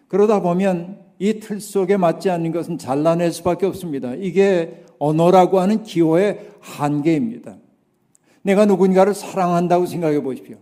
그러다 0.08 0.42
보면 0.42 0.98
이 1.18 1.40
틀 1.40 1.60
속에 1.60 1.96
맞지 1.96 2.28
않는 2.28 2.52
것은 2.52 2.76
잘라낼 2.76 3.32
수밖에 3.32 3.66
없습니다. 3.66 4.14
이게 4.14 4.84
언어라고 4.98 5.60
하는 5.60 5.82
기호의 5.82 6.50
한계입니다. 6.60 7.56
내가 8.42 8.66
누군가를 8.66 9.14
사랑한다고 9.14 9.86
생각해 9.86 10.22
보십시오. 10.22 10.56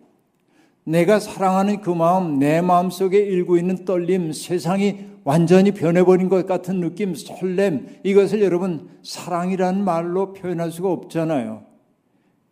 내가 0.85 1.19
사랑하는 1.19 1.81
그 1.81 1.91
마음, 1.91 2.39
내 2.39 2.61
마음 2.61 2.91
속에 2.91 3.19
일고 3.19 3.57
있는 3.57 3.85
떨림, 3.85 4.33
세상이 4.33 5.12
완전히 5.25 5.73
변해버린 5.73 6.29
것 6.29 6.47
같은 6.47 6.81
느낌, 6.81 7.15
설렘, 7.15 7.87
이것을 8.03 8.43
여러분 8.43 8.89
사랑이라는 9.03 9.85
말로 9.85 10.33
표현할 10.33 10.71
수가 10.71 10.91
없잖아요. 10.91 11.65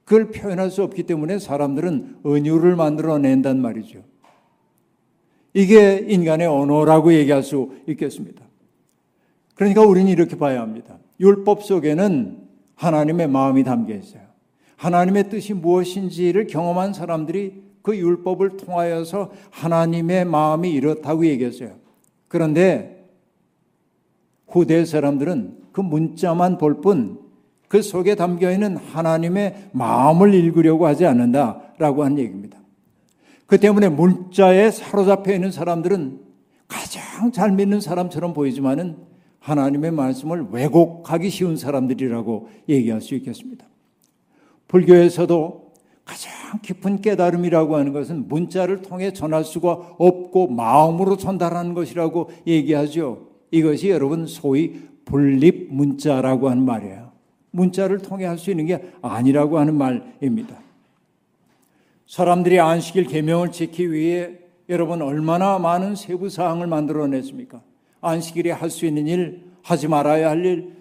그걸 0.04 0.30
표현할 0.30 0.70
수 0.70 0.82
없기 0.82 1.04
때문에 1.04 1.38
사람들은 1.38 2.20
은유를 2.26 2.76
만들어낸단 2.76 3.60
말이죠. 3.60 4.02
이게 5.52 6.04
인간의 6.08 6.46
언어라고 6.46 7.12
얘기할 7.14 7.42
수 7.42 7.72
있겠습니다. 7.86 8.44
그러니까 9.54 9.82
우리는 9.82 10.10
이렇게 10.10 10.36
봐야 10.36 10.60
합니다. 10.62 10.98
율법 11.18 11.64
속에는 11.64 12.38
하나님의 12.76 13.28
마음이 13.28 13.62
담겨 13.64 13.94
있어요. 13.94 14.22
하나님의 14.76 15.28
뜻이 15.28 15.52
무엇인지를 15.54 16.46
경험한 16.46 16.94
사람들이 16.94 17.62
그 17.82 17.96
율법을 17.96 18.56
통하여서 18.56 19.30
하나님의 19.50 20.24
마음이 20.24 20.70
이렇다고 20.70 21.26
얘기했어요. 21.26 21.79
그런데 22.30 23.06
후대 24.48 24.86
사람들은 24.86 25.58
그 25.72 25.82
문자만 25.82 26.56
볼 26.56 26.80
뿐 26.80 27.30
그 27.70 27.82
속에 27.82 28.16
담겨 28.16 28.50
있는 28.50 28.76
하나님의 28.76 29.68
마음을 29.70 30.34
읽으려고 30.34 30.88
하지 30.88 31.06
않는다라고 31.06 32.02
하는 32.02 32.18
얘기입니다. 32.18 32.58
그 33.46 33.58
때문에 33.58 33.88
문자에 33.88 34.72
사로잡혀 34.72 35.32
있는 35.34 35.52
사람들은 35.52 36.18
가장 36.66 37.30
잘 37.30 37.52
믿는 37.52 37.80
사람처럼 37.80 38.34
보이지만은 38.34 38.96
하나님의 39.38 39.92
말씀을 39.92 40.48
왜곡하기 40.50 41.30
쉬운 41.30 41.56
사람들이라고 41.56 42.48
얘기할 42.68 43.00
수 43.00 43.14
있겠습니다. 43.14 43.64
불교에서도 44.66 45.59
가장 46.10 46.58
깊은 46.60 47.02
깨달음이라고 47.02 47.76
하는 47.76 47.92
것은 47.92 48.26
문자를 48.26 48.82
통해 48.82 49.12
전할 49.12 49.44
수가 49.44 49.94
없고 49.96 50.48
마음으로 50.48 51.16
전달하는 51.16 51.72
것이라고 51.72 52.30
얘기하죠. 52.48 53.28
이것이 53.52 53.90
여러분 53.90 54.26
소위 54.26 54.88
분립 55.04 55.72
문자라고 55.72 56.50
하는 56.50 56.64
말이에요. 56.64 57.12
문자를 57.52 57.98
통해 57.98 58.26
할 58.26 58.38
수 58.38 58.50
있는 58.50 58.66
게 58.66 58.90
아니라고 59.02 59.60
하는 59.60 59.76
말입니다. 59.76 60.56
사람들이 62.08 62.58
안식일 62.58 63.04
계명을 63.04 63.52
지키기 63.52 63.92
위해 63.92 64.32
여러분 64.68 65.02
얼마나 65.02 65.60
많은 65.60 65.94
세부 65.94 66.28
사항을 66.28 66.66
만들어냈습니까? 66.66 67.62
안식일에 68.00 68.50
할 68.50 68.68
수 68.70 68.84
있는 68.84 69.06
일, 69.06 69.44
하지 69.62 69.86
말아야 69.86 70.30
할 70.30 70.44
일 70.44 70.72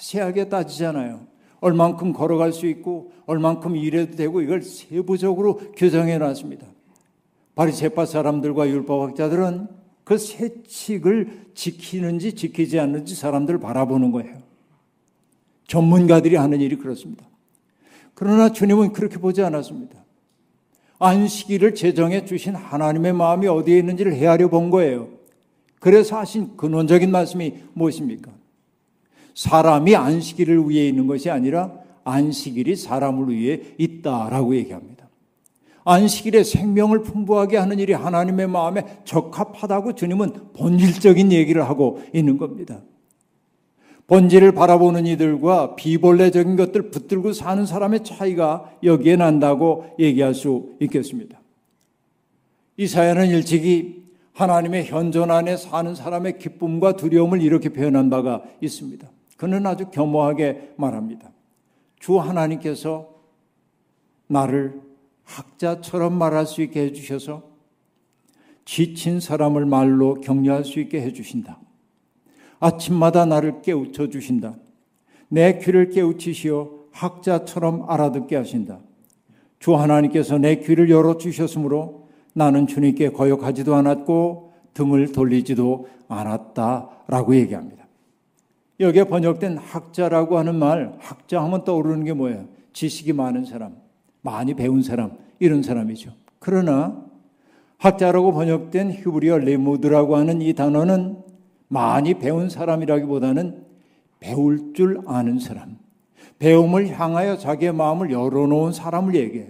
세세하게 0.00 0.48
따지잖아요. 0.48 1.27
얼만큼 1.60 2.12
걸어갈 2.12 2.52
수 2.52 2.66
있고 2.66 3.12
얼만큼 3.26 3.76
일해도 3.76 4.16
되고 4.16 4.40
이걸 4.40 4.62
세부적으로 4.62 5.58
규정해 5.76 6.18
놨습니다. 6.18 6.66
바리새파 7.54 8.06
사람들과 8.06 8.68
율법학자들은 8.68 9.68
그 10.04 10.16
세칙을 10.16 11.48
지키는지 11.54 12.34
지키지 12.34 12.78
않는지 12.78 13.14
사람들을 13.14 13.60
바라보는 13.60 14.12
거예요. 14.12 14.38
전문가들이 15.66 16.36
하는 16.36 16.60
일이 16.60 16.76
그렇습니다. 16.76 17.28
그러나 18.14 18.50
주님은 18.52 18.92
그렇게 18.92 19.18
보지 19.18 19.42
않았습니다. 19.42 19.96
안식일을 20.98 21.74
제정해 21.74 22.24
주신 22.24 22.54
하나님의 22.54 23.12
마음이 23.12 23.46
어디에 23.46 23.78
있는지를 23.78 24.14
헤아려 24.14 24.48
본 24.48 24.70
거예요. 24.70 25.08
그래서 25.78 26.18
하신 26.18 26.56
근원적인 26.56 27.10
말씀이 27.10 27.54
무엇입니까? 27.74 28.32
사람이 29.38 29.94
안식일을 29.94 30.68
위해 30.68 30.88
있는 30.88 31.06
것이 31.06 31.30
아니라 31.30 31.72
안식일이 32.02 32.74
사람을 32.74 33.32
위해 33.32 33.60
있다라고 33.78 34.56
얘기합니다. 34.56 35.08
안식일에 35.84 36.42
생명을 36.42 37.04
풍부하게 37.04 37.56
하는 37.56 37.78
일이 37.78 37.92
하나님의 37.92 38.48
마음에 38.48 38.82
적합하다고 39.04 39.94
주님은 39.94 40.32
본질적인 40.54 41.30
얘기를 41.30 41.68
하고 41.68 42.02
있는 42.12 42.36
겁니다. 42.36 42.80
본질을 44.08 44.52
바라보는 44.52 45.06
이들과 45.06 45.76
비본래적인 45.76 46.56
것들 46.56 46.90
붙들고 46.90 47.32
사는 47.32 47.64
사람의 47.64 48.02
차이가 48.02 48.72
여기에 48.82 49.16
난다고 49.16 49.86
얘기할 50.00 50.34
수 50.34 50.74
있겠습니다. 50.80 51.40
이사야는 52.76 53.28
일찍이 53.28 54.02
하나님의 54.32 54.86
현존 54.86 55.30
안에 55.30 55.56
사는 55.56 55.94
사람의 55.94 56.38
기쁨과 56.38 56.96
두려움을 56.96 57.40
이렇게 57.40 57.68
표현한 57.68 58.10
바가 58.10 58.42
있습니다. 58.60 59.08
그는 59.38 59.66
아주 59.66 59.86
겸허하게 59.90 60.74
말합니다. 60.76 61.30
주 61.98 62.18
하나님께서 62.18 63.08
나를 64.26 64.82
학자처럼 65.24 66.12
말할 66.12 66.44
수 66.44 66.60
있게 66.60 66.82
해주셔서 66.82 67.44
지친 68.64 69.20
사람을 69.20 69.64
말로 69.64 70.14
격려할 70.20 70.64
수 70.64 70.80
있게 70.80 71.00
해주신다. 71.00 71.58
아침마다 72.60 73.24
나를 73.24 73.62
깨우쳐 73.62 74.10
주신다. 74.10 74.56
내 75.28 75.58
귀를 75.58 75.90
깨우치시어 75.90 76.70
학자처럼 76.90 77.88
알아듣게 77.88 78.34
하신다. 78.34 78.80
주 79.60 79.76
하나님께서 79.76 80.38
내 80.38 80.56
귀를 80.56 80.90
열어 80.90 81.16
주셨으므로 81.16 82.08
나는 82.34 82.66
주님께 82.66 83.10
거역하지도 83.10 83.74
않았고 83.76 84.52
등을 84.74 85.12
돌리지도 85.12 85.88
않았다 86.08 87.04
라고 87.06 87.36
얘기합니다. 87.36 87.77
여기에 88.80 89.04
번역된 89.04 89.58
학자라고 89.58 90.38
하는 90.38 90.54
말, 90.54 90.96
학자 91.00 91.42
하면 91.42 91.64
떠오르는 91.64 92.04
게 92.04 92.12
뭐예요? 92.12 92.46
지식이 92.72 93.12
많은 93.12 93.44
사람, 93.44 93.76
많이 94.22 94.54
배운 94.54 94.82
사람, 94.82 95.12
이런 95.40 95.62
사람이죠. 95.62 96.12
그러나 96.38 97.04
학자라고 97.78 98.32
번역된 98.32 98.92
휴브리어 98.92 99.38
레무드라고 99.38 100.16
하는 100.16 100.42
이 100.42 100.54
단어는 100.54 101.18
많이 101.68 102.14
배운 102.14 102.48
사람이라기보다는 102.48 103.64
배울 104.20 104.72
줄 104.74 105.00
아는 105.06 105.38
사람, 105.38 105.78
배움을 106.38 106.88
향하여 106.88 107.36
자기의 107.36 107.72
마음을 107.72 108.10
열어놓은 108.10 108.72
사람을 108.72 109.14
얘기해. 109.16 109.48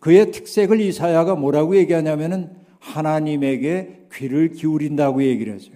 그의 0.00 0.30
특색을 0.30 0.80
이사야가 0.80 1.36
뭐라고 1.36 1.76
얘기하냐면은 1.76 2.50
하나님에게 2.78 4.06
귀를 4.12 4.50
기울인다고 4.50 5.22
얘기를 5.22 5.54
하죠. 5.54 5.72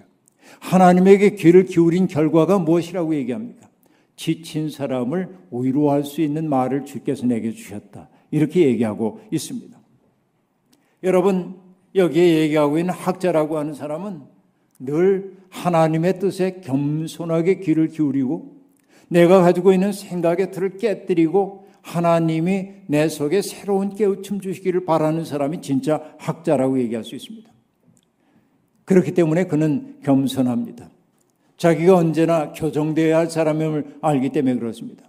하나님에게 0.61 1.35
귀를 1.37 1.65
기울인 1.65 2.07
결과가 2.07 2.59
무엇이라고 2.59 3.15
얘기합니까? 3.15 3.69
지친 4.17 4.71
사람을 4.71 5.29
위로할 5.51 6.05
수 6.05 6.21
있는 6.21 6.49
말을 6.49 6.85
주께서 6.85 7.27
내게 7.27 7.53
주셨다. 7.53 8.09
이렇게 8.31 8.67
얘기하고 8.67 9.21
있습니다. 9.31 9.79
여러분, 11.03 11.57
여기에 11.95 12.41
얘기하고 12.41 12.79
있는 12.79 12.95
학자라고 12.95 13.59
하는 13.59 13.75
사람은 13.75 14.23
늘 14.79 15.37
하나님의 15.51 16.19
뜻에 16.19 16.61
겸손하게 16.63 17.61
귀를 17.61 17.89
기울이고 17.89 18.63
내가 19.09 19.43
가지고 19.43 19.73
있는 19.73 19.93
생각의 19.93 20.51
틀을 20.53 20.79
깨뜨리고 20.79 21.67
하나님이 21.83 22.71
내 22.87 23.09
속에 23.09 23.43
새로운 23.43 23.95
깨우침 23.95 24.41
주시기를 24.41 24.85
바라는 24.85 25.25
사람이 25.25 25.61
진짜 25.61 26.15
학자라고 26.19 26.81
얘기할 26.81 27.05
수 27.05 27.15
있습니다. 27.15 27.52
그렇기 28.85 29.13
때문에 29.13 29.45
그는 29.45 29.97
겸손합니다. 30.03 30.89
자기가 31.57 31.97
언제나 31.97 32.53
교정되어야 32.53 33.17
할 33.17 33.31
사람임을 33.31 33.99
알기 34.01 34.31
때문에 34.31 34.57
그렇습니다. 34.57 35.05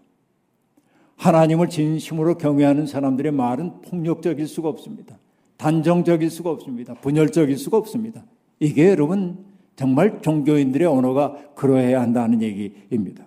하나님을 1.17 1.69
진심으로 1.69 2.37
경외하는 2.37 2.85
사람들의 2.85 3.31
말은 3.31 3.81
폭력적일 3.81 4.47
수가 4.47 4.69
없습니다. 4.69 5.17
단정적일 5.57 6.29
수가 6.29 6.49
없습니다. 6.51 6.93
분열적일 6.95 7.57
수가 7.57 7.77
없습니다. 7.77 8.23
이게 8.59 8.89
여러분 8.89 9.45
정말 9.75 10.21
종교인들의 10.21 10.87
언어가 10.87 11.35
그러해야 11.55 12.01
한다는 12.01 12.41
얘기입니다. 12.41 13.25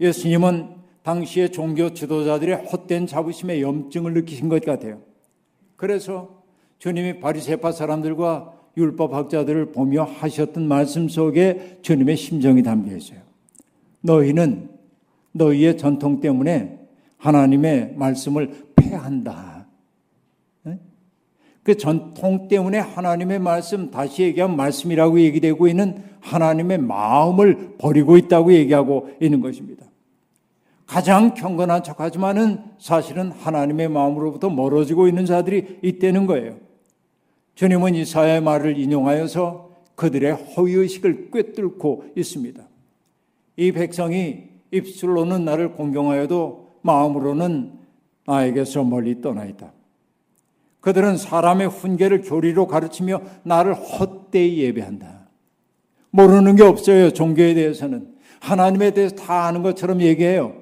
예수님은 0.00 0.76
당시의 1.02 1.50
종교 1.50 1.94
지도자들의 1.94 2.66
헛된 2.66 3.06
자부심의 3.06 3.62
염증을 3.62 4.12
느끼신 4.14 4.48
것 4.48 4.62
같아요. 4.64 5.00
그래서 5.76 6.42
주님이 6.78 7.20
바리새파 7.20 7.72
사람들과 7.72 8.57
율법학자들을 8.78 9.72
보며 9.72 10.04
하셨던 10.04 10.66
말씀 10.66 11.08
속에 11.08 11.78
주님의 11.82 12.16
심정이 12.16 12.62
담겨 12.62 12.96
있어요. 12.96 13.18
너희는 14.00 14.70
너희의 15.32 15.76
전통 15.76 16.20
때문에 16.20 16.78
하나님의 17.18 17.94
말씀을 17.96 18.52
폐한다. 18.76 19.66
네? 20.62 20.78
그 21.62 21.76
전통 21.76 22.48
때문에 22.48 22.78
하나님의 22.78 23.40
말씀, 23.40 23.90
다시 23.90 24.22
얘기하면 24.22 24.56
말씀이라고 24.56 25.20
얘기되고 25.20 25.66
있는 25.66 26.02
하나님의 26.20 26.78
마음을 26.78 27.74
버리고 27.78 28.16
있다고 28.16 28.52
얘기하고 28.52 29.10
있는 29.20 29.40
것입니다. 29.40 29.84
가장 30.86 31.34
경건한 31.34 31.82
척 31.82 32.00
하지만은 32.00 32.62
사실은 32.78 33.30
하나님의 33.30 33.88
마음으로부터 33.90 34.48
멀어지고 34.48 35.06
있는 35.06 35.26
자들이 35.26 35.80
있다는 35.82 36.26
거예요. 36.26 36.67
주님은 37.58 37.96
이사야의 37.96 38.40
말을 38.40 38.78
인용하여서 38.78 39.70
그들의 39.96 40.32
허위의식을 40.32 41.32
꿰뚫고 41.32 42.04
있습니다. 42.14 42.62
이 43.56 43.72
백성이 43.72 44.44
입술로는 44.70 45.44
나를 45.44 45.72
공경하여도 45.72 46.76
마음으로는 46.82 47.72
나에게서 48.26 48.84
멀리 48.84 49.20
떠나 49.20 49.44
있다. 49.44 49.72
그들은 50.78 51.16
사람의 51.16 51.66
훈계를 51.66 52.22
교리로 52.22 52.68
가르치며 52.68 53.22
나를 53.42 53.74
헛되이 53.74 54.58
예배한다. 54.58 55.26
모르는 56.10 56.54
게 56.54 56.62
없어요. 56.62 57.10
종교에 57.12 57.54
대해서는. 57.54 58.14
하나님에 58.38 58.92
대해서 58.92 59.16
다 59.16 59.46
아는 59.46 59.64
것처럼 59.64 60.00
얘기해요. 60.00 60.54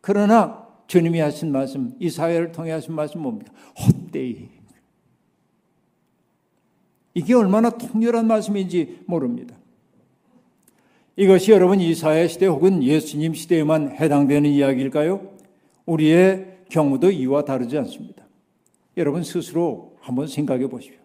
그러나 0.00 0.66
주님이 0.88 1.20
하신 1.20 1.52
말씀, 1.52 1.94
이 2.00 2.10
사회를 2.10 2.50
통해 2.50 2.72
하신 2.72 2.92
말씀 2.92 3.22
뭡니까? 3.22 3.52
헛되이. 3.86 4.59
이게 7.14 7.34
얼마나 7.34 7.70
통렬한 7.70 8.26
말씀인지 8.26 9.00
모릅니다. 9.06 9.56
이것이 11.16 11.50
여러분 11.50 11.80
이사야 11.80 12.26
시대 12.28 12.46
혹은 12.46 12.82
예수님 12.82 13.34
시대에만 13.34 13.96
해당되는 13.96 14.48
이야기일까요? 14.48 15.20
우리의 15.86 16.58
경우도 16.70 17.10
이와 17.10 17.44
다르지 17.44 17.76
않습니다. 17.78 18.24
여러분 18.96 19.22
스스로 19.22 19.96
한번 20.00 20.26
생각해 20.26 20.68
보십시오. 20.68 21.00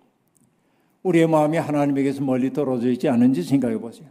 우리의 1.04 1.28
마음이 1.28 1.58
하나님에게서 1.58 2.22
멀리 2.24 2.54
떨어져 2.54 2.90
있지 2.92 3.10
않은지 3.10 3.44
생각해 3.44 3.78
보세요. 3.78 4.08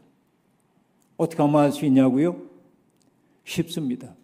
어떻게 1.17 1.43
하면 1.43 1.61
알수 1.61 1.85
있냐고요? 1.87 2.37
쉽습니다. 3.45 4.15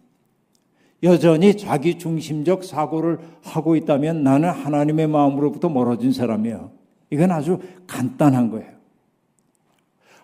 여전히 1.03 1.57
자기 1.57 1.97
중심적 1.97 2.63
사고를 2.63 3.19
하고 3.41 3.75
있다면 3.75 4.23
나는 4.23 4.49
하나님의 4.49 5.07
마음으로부터 5.07 5.69
멀어진 5.69 6.11
사람이에요. 6.13 6.71
이건 7.11 7.31
아주 7.31 7.59
간단한 7.85 8.49
거예요. 8.49 8.71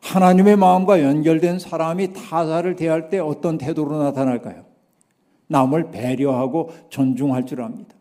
하나님의 0.01 0.55
마음과 0.55 1.03
연결된 1.03 1.59
사람이 1.59 2.13
타자를 2.13 2.75
대할 2.75 3.09
때 3.09 3.19
어떤 3.19 3.57
태도로 3.57 4.01
나타날까요? 4.01 4.65
남을 5.47 5.91
배려하고 5.91 6.71
존중할 6.89 7.45
줄 7.45 7.61
압니다. 7.61 7.95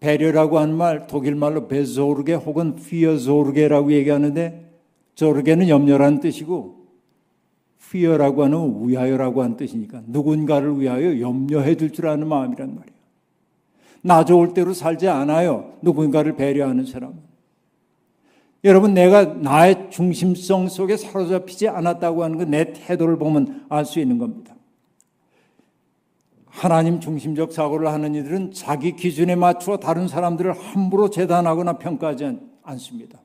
배려라고 0.00 0.58
하는 0.58 0.74
말 0.74 1.06
독일 1.06 1.34
말로 1.36 1.68
베조르게 1.68 2.34
혹은 2.34 2.74
피어조르게라고 2.74 3.92
얘기하는데 3.92 4.72
조르게는 5.14 5.68
염려라는 5.68 6.20
뜻이고 6.20 6.82
피어라고 7.90 8.44
하는 8.44 8.88
위하여라고 8.88 9.42
하는 9.42 9.56
뜻이니까 9.56 10.02
누군가를 10.06 10.80
위하여 10.80 11.20
염려해 11.20 11.76
줄 11.76 11.92
줄 11.92 12.08
아는 12.08 12.26
마음이란 12.26 12.74
말이에요. 12.74 13.02
나 14.02 14.24
좋을 14.24 14.54
대로 14.54 14.72
살지 14.72 15.08
않아요. 15.08 15.74
누군가를 15.82 16.34
배려하는 16.34 16.86
사람. 16.86 17.20
여러분 18.64 18.94
내가 18.94 19.24
나의 19.24 19.90
중심성 19.90 20.68
속에 20.68 20.96
사로잡히지 20.96 21.68
않았다고 21.68 22.22
하는 22.22 22.38
건내 22.38 22.72
태도를 22.72 23.18
보면 23.18 23.66
알 23.68 23.84
수 23.84 23.98
있는 23.98 24.18
겁니다. 24.18 24.54
하나님 26.46 27.00
중심적 27.00 27.52
사고를 27.52 27.88
하는 27.88 28.14
이들은 28.14 28.52
자기 28.52 28.94
기준에 28.94 29.34
맞추어 29.34 29.78
다른 29.78 30.06
사람들을 30.06 30.52
함부로 30.52 31.10
재단하거나 31.10 31.78
평가하지 31.78 32.38
않습니다. 32.62 33.20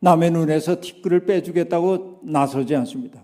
남의 0.00 0.32
눈에서 0.32 0.80
티끌을 0.80 1.26
빼주겠다고 1.26 2.20
나서지 2.22 2.74
않습니다. 2.76 3.22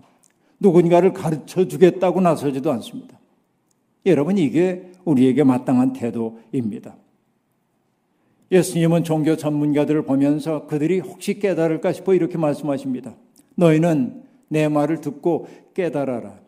누군가를 0.59 1.13
가르쳐 1.13 1.67
주겠다고 1.67 2.21
나서지도 2.21 2.71
않습니다. 2.73 3.19
여러분, 4.05 4.37
이게 4.37 4.91
우리에게 5.03 5.43
마땅한 5.43 5.93
태도입니다. 5.93 6.95
예수님은 8.51 9.03
종교 9.03 9.37
전문가들을 9.37 10.03
보면서 10.03 10.67
그들이 10.67 10.99
혹시 10.99 11.39
깨달을까 11.39 11.93
싶어 11.93 12.13
이렇게 12.13 12.37
말씀하십니다. 12.37 13.15
너희는 13.55 14.23
내 14.49 14.67
말을 14.67 14.99
듣고 14.99 15.47
깨달아라. 15.73 16.39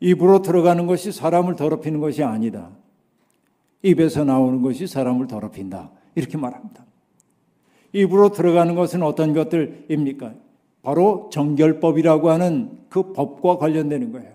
입으로 0.00 0.42
들어가는 0.42 0.86
것이 0.86 1.12
사람을 1.12 1.56
더럽히는 1.56 2.00
것이 2.00 2.22
아니다. 2.22 2.70
입에서 3.82 4.24
나오는 4.24 4.60
것이 4.60 4.86
사람을 4.86 5.26
더럽힌다. 5.26 5.90
이렇게 6.14 6.36
말합니다. 6.36 6.84
입으로 7.92 8.30
들어가는 8.30 8.74
것은 8.74 9.02
어떤 9.02 9.32
것들입니까? 9.32 10.34
바로 10.82 11.30
정결법이라고 11.32 12.30
하는 12.30 12.78
그 12.88 13.12
법과 13.12 13.58
관련되는 13.58 14.12
거예요. 14.12 14.32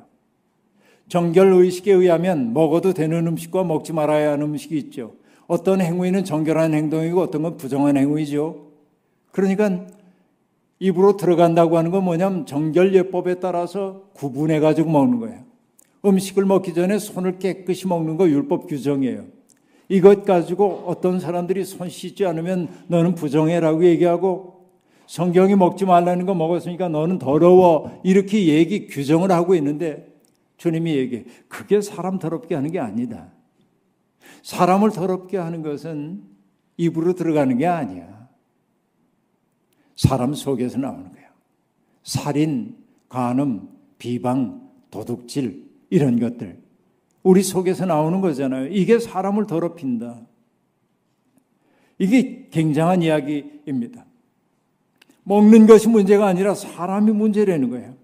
정결 1.07 1.53
의식에 1.53 1.91
의하면 1.93 2.53
먹어도 2.53 2.93
되는 2.93 3.27
음식과 3.27 3.63
먹지 3.63 3.93
말아야 3.93 4.31
하는 4.31 4.47
음식이 4.47 4.77
있죠. 4.77 5.13
어떤 5.47 5.81
행위는 5.81 6.23
정결한 6.23 6.73
행동이고 6.73 7.21
어떤 7.21 7.43
건 7.43 7.57
부정한 7.57 7.97
행위죠. 7.97 8.67
그러니까 9.31 9.85
입으로 10.79 11.17
들어간다고 11.17 11.77
하는 11.77 11.91
건 11.91 12.03
뭐냐면 12.03 12.45
정결예법에 12.45 13.39
따라서 13.39 14.03
구분해 14.13 14.59
가지고 14.59 14.89
먹는 14.91 15.19
거예요. 15.19 15.43
음식을 16.05 16.45
먹기 16.45 16.73
전에 16.73 16.97
손을 16.99 17.39
깨끗이 17.39 17.87
먹는 17.87 18.17
거 18.17 18.27
율법 18.27 18.67
규정이에요. 18.67 19.25
이것 19.89 20.25
가지고 20.25 20.83
어떤 20.87 21.19
사람들이 21.19 21.63
손 21.65 21.89
씻지 21.89 22.25
않으면 22.25 22.69
너는 22.87 23.15
부정해라고 23.15 23.85
얘기하고 23.85 24.53
성경이 25.07 25.55
먹지 25.55 25.85
말라는 25.85 26.25
거 26.25 26.33
먹었으니까 26.33 26.89
너는 26.89 27.19
더러워 27.19 28.01
이렇게 28.03 28.47
얘기 28.47 28.87
규정을 28.87 29.31
하고 29.31 29.55
있는데 29.55 30.07
주님이 30.57 30.95
얘기해 30.95 31.25
그게 31.47 31.81
사람 31.81 32.19
더럽게 32.19 32.55
하는 32.55 32.71
게 32.71 32.79
아니다. 32.79 33.32
사람을 34.43 34.91
더럽게 34.91 35.37
하는 35.37 35.63
것은 35.63 36.21
입으로 36.77 37.13
들어가는 37.13 37.57
게 37.57 37.65
아니야. 37.65 38.29
사람 39.95 40.33
속에서 40.33 40.77
나오는 40.77 41.11
거야. 41.11 41.23
살인, 42.03 42.75
간음, 43.09 43.69
비방, 43.97 44.69
도둑질, 44.91 45.63
이런 45.89 46.19
것들. 46.19 46.61
우리 47.23 47.41
속에서 47.41 47.85
나오는 47.85 48.19
거잖아요. 48.19 48.67
이게 48.67 48.99
사람을 48.99 49.47
더럽힌다. 49.47 50.21
이게 51.97 52.49
굉장한 52.51 53.01
이야기입니다. 53.01 54.05
먹는 55.23 55.67
것이 55.67 55.87
문제가 55.87 56.27
아니라 56.27 56.53
사람이 56.53 57.11
문제라는 57.11 57.69
거예요. 57.69 57.95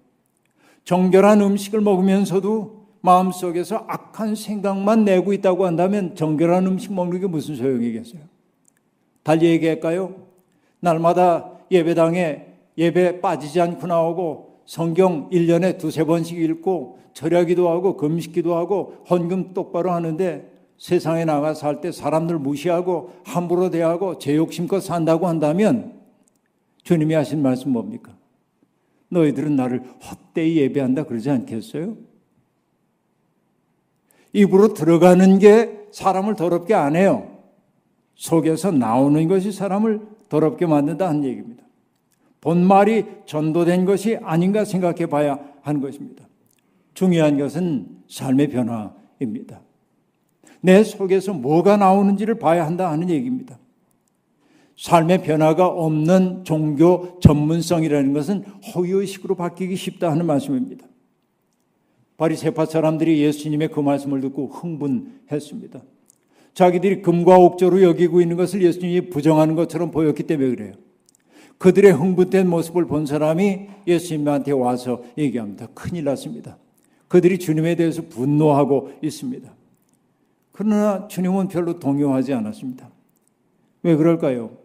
정결한 0.84 1.42
음식을 1.42 1.82
먹으면서도 1.82 2.79
마음속에서 3.02 3.84
악한 3.88 4.34
생각만 4.34 5.04
내고 5.04 5.32
있다고 5.32 5.66
한다면 5.66 6.14
정결한 6.14 6.66
음식 6.66 6.92
먹는 6.92 7.20
게 7.20 7.26
무슨 7.26 7.56
소용이겠어요? 7.56 8.20
달리 9.22 9.46
얘기할까요? 9.46 10.14
날마다 10.80 11.50
예배당에 11.70 12.46
예배 12.76 13.20
빠지지 13.20 13.60
않고 13.60 13.86
나오고 13.86 14.60
성경 14.66 15.28
1년에 15.30 15.78
두세 15.78 16.04
번씩 16.04 16.38
읽고 16.38 16.98
절야기도 17.12 17.68
하고 17.68 17.96
금식기도 17.96 18.56
하고 18.56 18.96
헌금 19.08 19.52
똑바로 19.52 19.90
하는데 19.92 20.50
세상에 20.78 21.24
나가 21.24 21.52
살 21.52 21.80
때 21.80 21.92
사람들 21.92 22.38
무시하고 22.38 23.12
함부로 23.24 23.70
대하고 23.70 24.18
제 24.18 24.36
욕심껏 24.36 24.82
산다고 24.82 25.26
한다면 25.26 26.00
주님이 26.84 27.14
하신 27.14 27.42
말씀 27.42 27.72
뭡니까? 27.72 28.16
너희들은 29.08 29.56
나를 29.56 29.82
헛되이 29.82 30.56
예배한다 30.56 31.04
그러지 31.04 31.28
않겠어요? 31.30 31.96
입으로 34.32 34.74
들어가는 34.74 35.38
게 35.38 35.86
사람을 35.92 36.36
더럽게 36.36 36.74
안 36.74 36.96
해요. 36.96 37.28
속에서 38.14 38.70
나오는 38.70 39.28
것이 39.28 39.50
사람을 39.52 40.00
더럽게 40.28 40.66
만든다 40.66 41.12
는 41.12 41.24
얘기입니다. 41.24 41.64
본말이 42.40 43.04
전도된 43.26 43.84
것이 43.84 44.18
아닌가 44.22 44.64
생각해 44.64 45.06
봐야 45.06 45.38
하는 45.62 45.80
것입니다. 45.80 46.24
중요한 46.94 47.38
것은 47.38 47.86
삶의 48.08 48.48
변화입니다. 48.48 49.60
내 50.60 50.84
속에서 50.84 51.32
뭐가 51.32 51.76
나오는지를 51.76 52.38
봐야 52.38 52.66
한다 52.66 52.90
하는 52.90 53.08
얘기입니다. 53.08 53.58
삶의 54.76 55.22
변화가 55.22 55.66
없는 55.66 56.44
종교 56.44 57.18
전문성이라는 57.20 58.12
것은 58.12 58.44
허위의식으로 58.44 59.34
바뀌기 59.34 59.76
쉽다 59.76 60.10
하는 60.10 60.26
말씀입니다. 60.26 60.86
바리새파 62.20 62.66
사람들이 62.66 63.22
예수님의 63.22 63.68
그 63.68 63.80
말씀을 63.80 64.20
듣고 64.20 64.48
흥분했습니다. 64.48 65.82
자기들이 66.52 67.00
금과 67.00 67.38
옥조로 67.38 67.80
여기고 67.80 68.20
있는 68.20 68.36
것을 68.36 68.62
예수님이 68.62 69.08
부정하는 69.08 69.54
것처럼 69.54 69.90
보였기 69.90 70.24
때문에 70.24 70.50
그래요. 70.50 70.72
그들의 71.56 71.90
흥분된 71.92 72.46
모습을 72.46 72.86
본 72.86 73.06
사람이 73.06 73.68
예수님한테 73.86 74.52
와서 74.52 75.02
얘기합니다. 75.16 75.68
큰일 75.72 76.04
났습니다. 76.04 76.58
그들이 77.08 77.38
주님에 77.38 77.74
대해서 77.74 78.02
분노하고 78.02 78.90
있습니다. 79.00 79.50
그러나 80.52 81.08
주님은 81.08 81.48
별로 81.48 81.78
동요하지 81.78 82.34
않았습니다. 82.34 82.90
왜 83.82 83.96
그럴까요? 83.96 84.58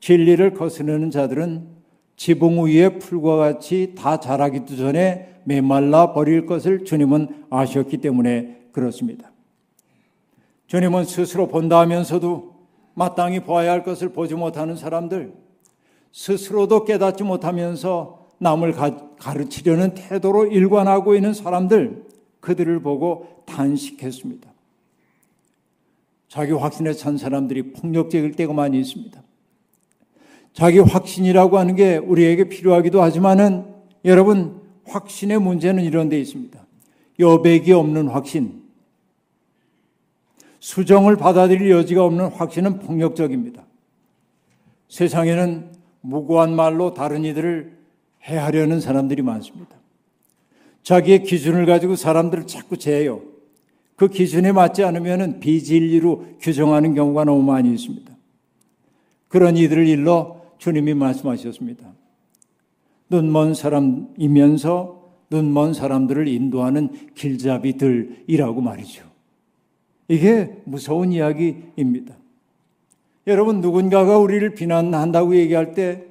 진리를 0.00 0.54
거스르는 0.54 1.12
자들은 1.12 1.68
지붕 2.16 2.64
위에 2.64 2.98
풀과 2.98 3.36
같이 3.36 3.94
다 3.96 4.18
자라기도 4.18 4.76
전에 4.76 5.40
메말라 5.44 6.12
버릴 6.12 6.46
것을 6.46 6.84
주님은 6.84 7.44
아셨기 7.50 7.98
때문에 7.98 8.68
그렇습니다. 8.72 9.30
주님은 10.66 11.04
스스로 11.04 11.46
본다 11.46 11.78
하면서도 11.80 12.56
마땅히 12.94 13.40
보아야 13.40 13.70
할 13.70 13.84
것을 13.84 14.08
보지 14.08 14.34
못하는 14.34 14.74
사람들, 14.74 15.34
스스로도 16.12 16.84
깨닫지 16.84 17.22
못하면서 17.22 18.26
남을 18.38 18.72
가 18.72 19.34
르치려는 19.34 19.94
태도로 19.94 20.46
일관하고 20.46 21.14
있는 21.14 21.34
사람들, 21.34 22.06
그들을 22.40 22.80
보고 22.80 23.42
탄식했습니다. 23.46 24.50
자기 26.28 26.52
확신에 26.52 26.92
찬 26.92 27.16
사람들이 27.16 27.72
폭력적일 27.72 28.32
때가 28.32 28.52
많이 28.52 28.80
있습니다. 28.80 29.22
자기 30.56 30.78
확신이라고 30.78 31.58
하는 31.58 31.76
게 31.76 31.98
우리에게 31.98 32.44
필요하기도 32.44 33.02
하지만은 33.02 33.66
여러분 34.06 34.62
확신의 34.86 35.38
문제는 35.38 35.84
이런 35.84 36.08
데 36.08 36.18
있습니다. 36.18 36.58
여백이 37.18 37.72
없는 37.72 38.08
확신. 38.08 38.62
수정을 40.60 41.16
받아들일 41.16 41.70
여지가 41.70 42.02
없는 42.02 42.28
확신은 42.28 42.78
폭력적입니다. 42.78 43.66
세상에는 44.88 45.72
무고한 46.00 46.56
말로 46.56 46.94
다른 46.94 47.26
이들을 47.26 47.76
해하려는 48.24 48.80
사람들이 48.80 49.20
많습니다. 49.20 49.76
자기의 50.82 51.24
기준을 51.24 51.66
가지고 51.66 51.96
사람들을 51.96 52.46
자꾸 52.46 52.78
재요. 52.78 53.20
그 53.94 54.08
기준에 54.08 54.52
맞지 54.52 54.84
않으면 54.84 55.38
비진리로 55.38 56.24
규정하는 56.40 56.94
경우가 56.94 57.24
너무 57.24 57.42
많이 57.42 57.70
있습니다. 57.74 58.10
그런 59.28 59.58
이들을 59.58 59.86
일러 59.86 60.35
주님이 60.58 60.94
말씀하셨습니다. 60.94 61.92
눈먼 63.08 63.54
사람이면서 63.54 65.04
눈먼 65.30 65.74
사람들을 65.74 66.28
인도하는 66.28 67.14
길잡이들이라고 67.14 68.60
말이죠. 68.60 69.04
이게 70.08 70.62
무서운 70.64 71.12
이야기입니다. 71.12 72.16
여러분, 73.26 73.60
누군가가 73.60 74.18
우리를 74.18 74.54
비난한다고 74.54 75.36
얘기할 75.36 75.74
때 75.74 76.04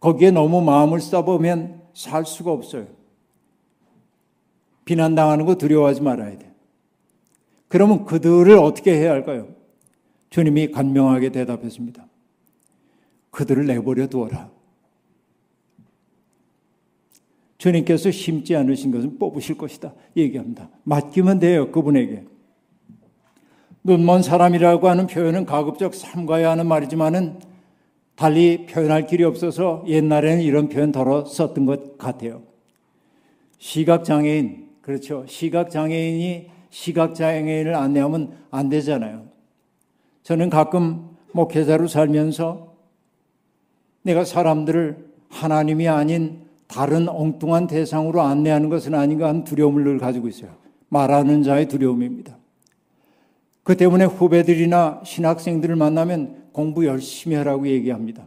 거기에 0.00 0.30
너무 0.30 0.62
마음을 0.62 1.00
써보면 1.00 1.82
살 1.92 2.24
수가 2.24 2.52
없어요. 2.52 2.86
비난당하는 4.84 5.46
거 5.46 5.54
두려워하지 5.56 6.02
말아야 6.02 6.38
돼. 6.38 6.52
그러면 7.68 8.04
그들을 8.04 8.56
어떻게 8.58 8.94
해야 8.94 9.12
할까요? 9.12 9.48
주님이 10.30 10.72
간명하게 10.72 11.30
대답했습니다. 11.30 12.06
그들을 13.34 13.66
내버려 13.66 14.06
두어라. 14.06 14.50
주님께서 17.58 18.10
심지 18.10 18.54
않으신 18.54 18.92
것은 18.92 19.18
뽑으실 19.18 19.56
것이다. 19.58 19.92
얘기합니다. 20.16 20.70
맡기면 20.84 21.40
돼요. 21.40 21.70
그분에게. 21.72 22.24
눈먼 23.82 24.22
사람이라고 24.22 24.88
하는 24.88 25.06
표현은 25.06 25.46
가급적 25.46 25.94
삼가야 25.94 26.50
하는 26.50 26.66
말이지만은 26.66 27.40
달리 28.14 28.66
표현할 28.66 29.06
길이 29.06 29.24
없어서 29.24 29.84
옛날에는 29.86 30.42
이런 30.42 30.68
표현 30.68 30.92
덜어 30.92 31.24
썼던 31.24 31.66
것 31.66 31.98
같아요. 31.98 32.42
시각장애인, 33.58 34.68
그렇죠. 34.80 35.24
시각장애인이 35.26 36.50
시각장애인을 36.70 37.74
안내하면 37.74 38.36
안 38.50 38.68
되잖아요. 38.68 39.26
저는 40.22 40.50
가끔 40.50 41.16
목회자로 41.32 41.88
살면서 41.88 42.73
내가 44.04 44.24
사람들을 44.24 45.12
하나님이 45.30 45.88
아닌 45.88 46.42
다른 46.68 47.08
엉뚱한 47.08 47.66
대상으로 47.66 48.20
안내하는 48.20 48.68
것은 48.68 48.94
아닌가 48.94 49.28
하는 49.28 49.44
두려움을 49.44 49.84
늘 49.84 49.98
가지고 49.98 50.28
있어요. 50.28 50.50
말하는 50.88 51.42
자의 51.42 51.66
두려움입니다. 51.66 52.36
그 53.62 53.76
때문에 53.76 54.04
후배들이나 54.04 55.00
신학생들을 55.04 55.74
만나면 55.76 56.44
공부 56.52 56.86
열심히 56.86 57.34
하라고 57.36 57.66
얘기합니다. 57.66 58.26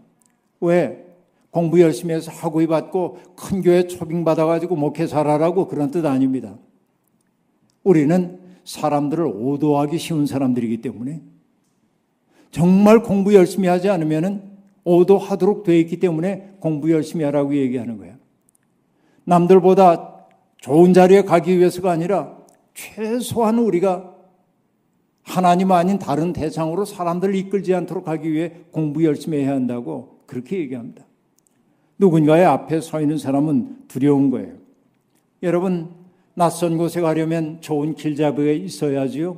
왜? 0.60 1.06
공부 1.52 1.80
열심히 1.80 2.14
해서 2.14 2.32
학위 2.32 2.68
받고 2.68 3.20
큰 3.36 3.62
교회 3.62 3.88
초빙 3.88 4.26
받아가지고 4.26 4.76
목회 4.76 5.08
잘하라고 5.08 5.68
그런 5.68 5.92
뜻 5.92 6.06
아닙니다. 6.06 6.56
우리는 7.84 8.40
사람들을 8.66 9.26
오도하기 9.26 9.98
쉬운 9.98 10.26
사람들이기 10.26 10.82
때문에 10.82 11.22
정말 12.52 13.02
공부 13.02 13.34
열심히 13.34 13.68
하지 13.68 13.90
않으면 13.90 14.57
오도하도록 14.88 15.64
되어 15.64 15.76
있기 15.76 16.00
때문에 16.00 16.56
공부 16.62 16.90
열심히 16.92 17.26
하라고 17.26 17.56
얘기하는 17.56 17.98
거예요. 17.98 18.16
남들보다 19.26 20.16
좋은 20.58 20.94
자리에 20.94 21.24
가기 21.24 21.58
위해서가 21.58 21.92
아니라 21.92 22.38
최소한 22.74 23.60
우리가 23.60 24.16
하나님 25.24 25.74
아닌 25.74 26.00
다른 26.00 26.32
대상으로 26.32 26.86
사람들을 26.86 27.36
이끌지 27.36 27.76
않도록 27.76 28.08
하기 28.08 28.32
위해 28.32 28.54
공부 28.72 29.04
열심히 29.04 29.40
해야 29.40 29.52
한다고 29.52 30.22
그렇게 30.26 30.58
얘기합니다. 30.60 31.06
누군가의 31.98 32.46
앞에 32.46 32.80
서 32.80 33.02
있는 33.02 33.18
사람은 33.18 33.88
두려운 33.90 34.30
거예요. 34.30 34.54
여러분, 35.44 35.90
낯선 36.34 36.78
곳에 36.78 37.02
가려면 37.02 37.60
좋은 37.60 37.96
길잡이가 37.96 38.52
있어야지요. 38.52 39.38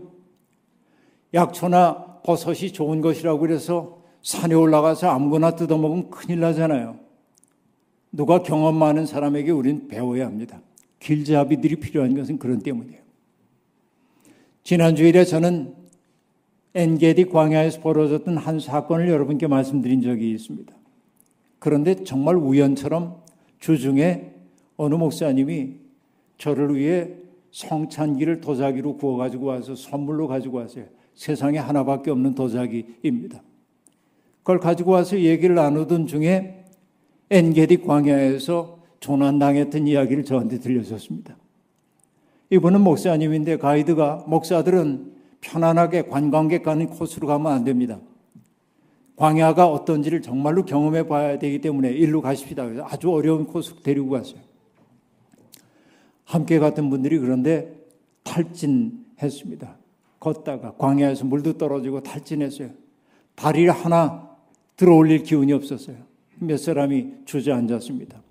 약초나 1.34 2.20
버섯이 2.24 2.72
좋은 2.72 3.02
것이라고 3.02 3.40
그래서 3.40 3.99
산에 4.22 4.54
올라가서 4.56 5.10
아무거나 5.10 5.56
뜯어먹으면 5.56 6.10
큰일 6.10 6.40
나잖아요. 6.40 6.98
누가 8.12 8.42
경험 8.42 8.76
많은 8.76 9.06
사람에게 9.06 9.52
우리는 9.52 9.88
배워야 9.88 10.26
합니다. 10.26 10.62
길잡이들이 11.00 11.78
필요한 11.78 12.16
것은 12.16 12.40
그런 12.40 12.60
때문이에요. 12.60 13.00
지난 14.64 14.96
주일에 14.96 15.24
저는 15.26 15.74
엔게디 16.76 17.26
광야에서 17.26 17.82
벌어졌던 17.82 18.38
한 18.38 18.60
사건을 18.60 19.10
여러분께 19.10 19.48
말씀드린 19.48 20.02
적이 20.02 20.32
있습니다. 20.32 20.74
그런데 21.58 22.04
정말 22.04 22.36
우연처럼 22.36 23.22
주중에 23.60 24.32
어느 24.78 24.96
목사님이 24.96 25.76
저를 26.38 26.76
위해 26.76 27.10
성찬기를 27.52 28.42
도자기로 28.42 28.98
구워가지고 28.98 29.46
와서 29.48 29.76
선물로 29.76 30.28
가지고 30.28 30.58
왔어요. 30.58 30.86
세상에 31.16 31.58
하나밖에 31.58 32.12
없는 32.12 32.36
도자기입니다. 32.36 33.42
그걸 34.50 34.60
가지고 34.60 34.94
와서 34.94 35.20
얘기를 35.20 35.54
나누던 35.54 36.08
중에 36.08 36.66
엔게디 37.30 37.84
광야에서 37.84 38.80
조난당했던 39.00 39.86
이야기를 39.86 40.26
저한테 40.26 40.58
들려줬습니다. 40.58 41.38
이분은 42.50 42.82
목사님인데 42.82 43.58
가이드가 43.58 44.24
목사들은 44.26 45.14
편안하게 45.42 46.08
관광객 46.08 46.64
가는 46.64 46.88
코스로 46.88 47.28
가면 47.28 47.52
안 47.52 47.64
됩니다. 47.64 48.00
광야가 49.18 49.68
어떤지를 49.68 50.24
정말로 50.24 50.66
경험해 50.66 51.06
봐야 51.06 51.38
되기 51.38 51.62
때문에 51.62 51.92
일로 51.92 52.24
가십시다. 52.24 52.66
그래서 52.66 52.88
아주 52.90 53.12
어려운 53.12 53.46
코스 53.46 53.76
데리고 53.84 54.10
갔어요. 54.10 54.42
함께 56.24 56.58
갔던 56.58 56.90
분들이 56.90 57.20
그런데 57.20 57.72
탈진했습니다. 58.24 59.78
걷다가 60.20 60.74
광야에서 60.80 61.26
물도 61.26 61.60
떨어지고 61.60 62.02
탈진했어요. 62.02 62.70
다리를 63.36 63.72
하나 63.72 64.29
들어 64.80 64.96
올릴 64.96 65.24
기운이 65.24 65.52
없었어요. 65.52 65.98
몇 66.38 66.58
사람이 66.58 67.26
주저앉았습니다. 67.26 68.24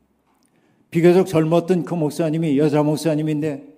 비교적 0.90 1.26
젊었던 1.26 1.84
그 1.84 1.92
목사님이 1.92 2.56
여자 2.56 2.82
목사님인데 2.82 3.68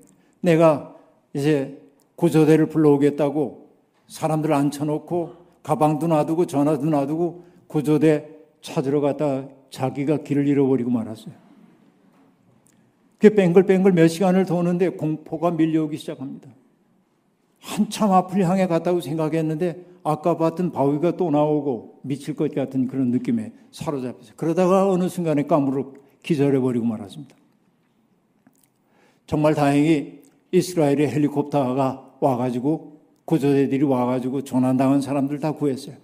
내가 0.40 0.94
이제 1.34 1.82
구조대를 2.14 2.66
불러오겠다고 2.66 3.70
사람들 4.06 4.52
앉혀놓고 4.52 5.32
가방도 5.64 6.06
놔두고 6.06 6.46
전화도 6.46 6.84
놔두고 6.84 7.42
구조대 7.66 8.28
찾으러 8.60 9.00
갔다 9.00 9.48
자기가 9.70 10.18
길을 10.18 10.46
잃어버리고 10.46 10.90
말았어요. 10.90 11.34
그 13.18 13.30
뺑글뺑글 13.30 13.94
몇 13.94 14.06
시간을 14.06 14.46
도는데 14.46 14.90
공포가 14.90 15.50
밀려오기 15.50 15.96
시작합니다. 15.96 16.48
한참 17.58 18.12
앞을 18.12 18.48
향해 18.48 18.68
갔다고 18.68 19.00
생각했는데 19.00 19.89
아까 20.02 20.36
봤던 20.36 20.72
바위가 20.72 21.16
또 21.16 21.30
나오고 21.30 22.00
미칠 22.02 22.34
것 22.34 22.54
같은 22.54 22.86
그런 22.86 23.10
느낌에 23.10 23.52
사로잡혔어요. 23.70 24.34
그러다가 24.36 24.90
어느 24.90 25.08
순간에 25.08 25.44
까무룩 25.44 26.02
기절해버리고 26.22 26.84
말았습니다. 26.84 27.36
정말 29.26 29.54
다행히 29.54 30.22
이스라엘의 30.52 31.08
헬리콥터가 31.08 32.16
와가지고 32.20 33.00
구조대들이 33.24 33.84
와가지고 33.84 34.42
조난당한 34.42 35.00
사람들 35.00 35.38
다 35.38 35.52
구했어요. 35.52 35.96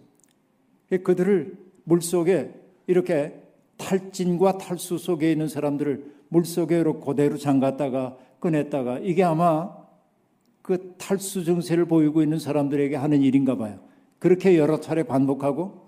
그들을 1.03 1.59
물 1.85 2.01
속에 2.03 2.55
이렇게 2.87 3.43
탈진과 3.79 4.59
탈수 4.59 4.99
속에 4.99 5.33
있는 5.33 5.49
사람들을 5.49 6.15
물 6.29 6.45
속에 6.45 6.83
그대로 7.05 7.37
잠갔다가 7.37 8.17
그 8.39 8.49
꺼냈다가 8.49 9.01
이게 9.01 9.25
아마 9.25 9.86
그 10.67 10.97
탈수 10.99 11.45
증세를 11.45 11.85
보이고 11.85 12.25
있는 12.25 12.41
사람들에게 12.41 12.97
하는 12.97 13.23
일인가 13.23 13.57
봐요. 13.57 13.79
그렇게 14.19 14.59
여러 14.59 14.81
차례 14.81 15.05
반복하고 15.05 15.87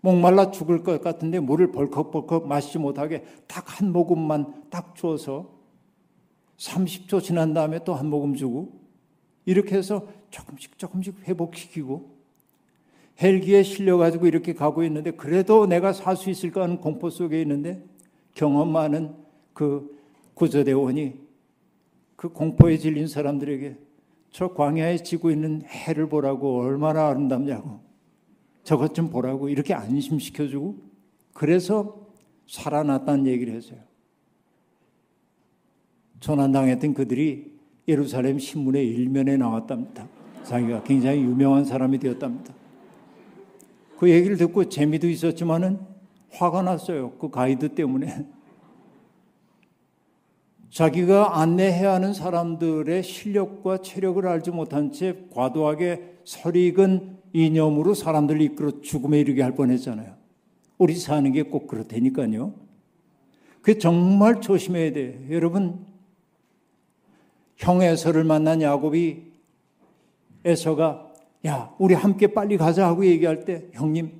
목말라 0.00 0.52
죽을 0.52 0.84
것 0.84 1.02
같은데 1.02 1.40
물을 1.40 1.72
벌컥벌컥 1.72 2.46
마시지 2.46 2.78
못하게 2.78 3.24
딱 3.48 3.64
한 3.66 3.90
모금만 3.90 4.70
딱 4.70 4.94
주어서 4.94 5.50
30초 6.56 7.20
지난 7.20 7.52
다음에 7.52 7.82
또 7.82 7.94
한 7.94 8.06
모금 8.06 8.36
주고 8.36 8.80
이렇게 9.44 9.74
해서 9.76 10.06
조금씩 10.30 10.78
조금씩 10.78 11.26
회복시키고 11.26 12.14
헬기에 13.20 13.64
실려가지고 13.64 14.28
이렇게 14.28 14.54
가고 14.54 14.84
있는데 14.84 15.10
그래도 15.10 15.66
내가 15.66 15.92
살 15.92 16.16
수 16.16 16.30
있을까 16.30 16.62
하는 16.62 16.80
공포 16.80 17.10
속에 17.10 17.42
있는데 17.42 17.84
경험 18.36 18.68
많은 18.68 19.16
그 19.52 19.98
구조대원이 20.34 21.23
그 22.16 22.28
공포에 22.28 22.78
질린 22.78 23.06
사람들에게 23.06 23.76
저 24.30 24.48
광야에 24.48 24.98
지고 24.98 25.30
있는 25.30 25.62
해를 25.62 26.08
보라고 26.08 26.60
얼마나 26.60 27.08
아름답냐고 27.08 27.80
저것 28.62 28.94
좀 28.94 29.10
보라고 29.10 29.48
이렇게 29.48 29.74
안심시켜주고 29.74 30.76
그래서 31.32 32.04
살아났다는 32.46 33.26
얘기를 33.26 33.54
했어요. 33.54 33.78
조난당했던 36.20 36.94
그들이 36.94 37.52
예루살렘 37.86 38.38
신문의 38.38 38.86
일면에 38.88 39.36
나왔답니다. 39.36 40.08
자기가 40.44 40.82
굉장히 40.84 41.20
유명한 41.20 41.64
사람이 41.64 41.98
되었답니다. 41.98 42.54
그 43.98 44.10
얘기를 44.10 44.36
듣고 44.36 44.68
재미도 44.68 45.08
있었지만은 45.08 45.78
화가 46.30 46.62
났어요. 46.62 47.12
그 47.12 47.30
가이드 47.30 47.74
때문에. 47.74 48.26
자기가 50.74 51.40
안내해야 51.40 51.92
하는 51.94 52.12
사람들의 52.12 53.04
실력과 53.04 53.78
체력을 53.78 54.26
알지 54.26 54.50
못한 54.50 54.90
채 54.90 55.14
과도하게 55.32 56.16
설익은 56.24 57.18
이념으로 57.32 57.94
사람들을 57.94 58.40
이끌어 58.40 58.80
죽음에 58.80 59.20
이르게 59.20 59.40
할 59.42 59.54
뻔했잖아요. 59.54 60.16
우리 60.78 60.96
사는 60.96 61.30
게 61.32 61.44
꼭 61.44 61.68
그렇다니까요. 61.68 62.54
그 63.62 63.78
정말 63.78 64.40
조심해야 64.40 64.92
돼. 64.92 65.26
여러분 65.30 65.86
형 67.56 67.80
에서를 67.80 68.24
만난 68.24 68.60
야곱이 68.60 69.22
에서가 70.44 71.12
야 71.46 71.72
우리 71.78 71.94
함께 71.94 72.26
빨리 72.26 72.56
가자 72.56 72.88
하고 72.88 73.06
얘기할 73.06 73.44
때 73.44 73.68
형님 73.74 74.10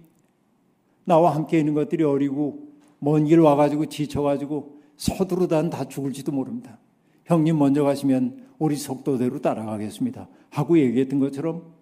나와 1.04 1.34
함께 1.34 1.58
있는 1.58 1.74
것들이 1.74 2.04
어리고 2.04 2.68
먼 3.00 3.24
길 3.24 3.40
와가지고 3.40 3.86
지쳐가지고 3.86 4.73
서두르다는 4.96 5.70
다 5.70 5.84
죽을지도 5.84 6.32
모릅니다. 6.32 6.78
형님 7.24 7.58
먼저 7.58 7.82
가시면 7.82 8.44
우리 8.58 8.76
속도대로 8.76 9.40
따라가겠습니다. 9.40 10.28
하고 10.50 10.78
얘기했던 10.78 11.18
것처럼 11.20 11.74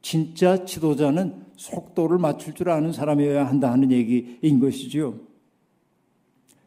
진짜 0.00 0.64
지도자는 0.64 1.44
속도를 1.56 2.18
맞출 2.18 2.54
줄 2.54 2.70
아는 2.70 2.92
사람이어야 2.92 3.46
한다 3.46 3.70
하는 3.72 3.90
얘기인 3.90 4.60
것이지요. 4.60 5.14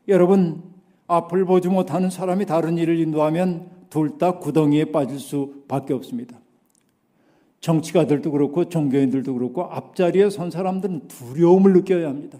여러분, 0.07 0.63
앞을 1.07 1.45
보지 1.45 1.67
못하는 1.67 2.09
사람이 2.09 2.45
다른 2.45 2.77
일을 2.77 2.99
인도하면 2.99 3.69
둘 3.89 4.17
다 4.17 4.39
구덩이에 4.39 4.85
빠질 4.85 5.19
수밖에 5.19 5.93
없습니다. 5.93 6.39
정치가들도 7.61 8.31
그렇고 8.31 8.69
종교인들도 8.69 9.33
그렇고 9.33 9.63
앞자리에 9.63 10.29
선 10.29 10.51
사람들은 10.51 11.07
두려움을 11.07 11.73
느껴야 11.73 12.09
합니다. 12.09 12.37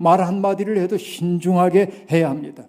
말 0.00 0.22
한마디를 0.22 0.78
해도 0.78 0.96
신중하게 0.96 2.06
해야 2.10 2.30
합니다. 2.30 2.64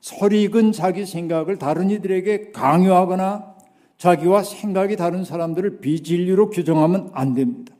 설익은 0.00 0.72
자기 0.72 1.04
생각을 1.04 1.58
다른 1.58 1.90
이들에게 1.90 2.52
강요하거나 2.52 3.56
자기와 3.98 4.42
생각이 4.42 4.96
다른 4.96 5.22
사람들을 5.22 5.80
비진리로 5.80 6.48
규정하면 6.48 7.10
안 7.12 7.34
됩니다. 7.34 7.74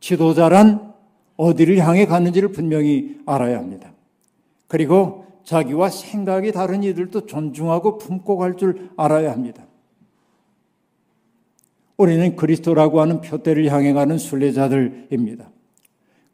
지도자란 0.00 0.94
어디를 1.36 1.76
향해 1.78 2.06
가는지를 2.06 2.50
분명히 2.50 3.18
알아야 3.26 3.58
합니다. 3.58 3.92
그리고 4.68 5.26
자기와 5.44 5.90
생각이 5.90 6.52
다른 6.52 6.82
이들도 6.82 7.26
존중하고 7.26 7.98
품고 7.98 8.38
갈 8.38 8.56
줄 8.56 8.88
알아야 8.96 9.32
합니다. 9.32 9.66
우리는 11.98 12.36
그리스도라고 12.36 13.02
하는 13.02 13.20
표대를 13.20 13.70
향해 13.70 13.92
가는 13.92 14.16
순례자들입니다. 14.16 15.50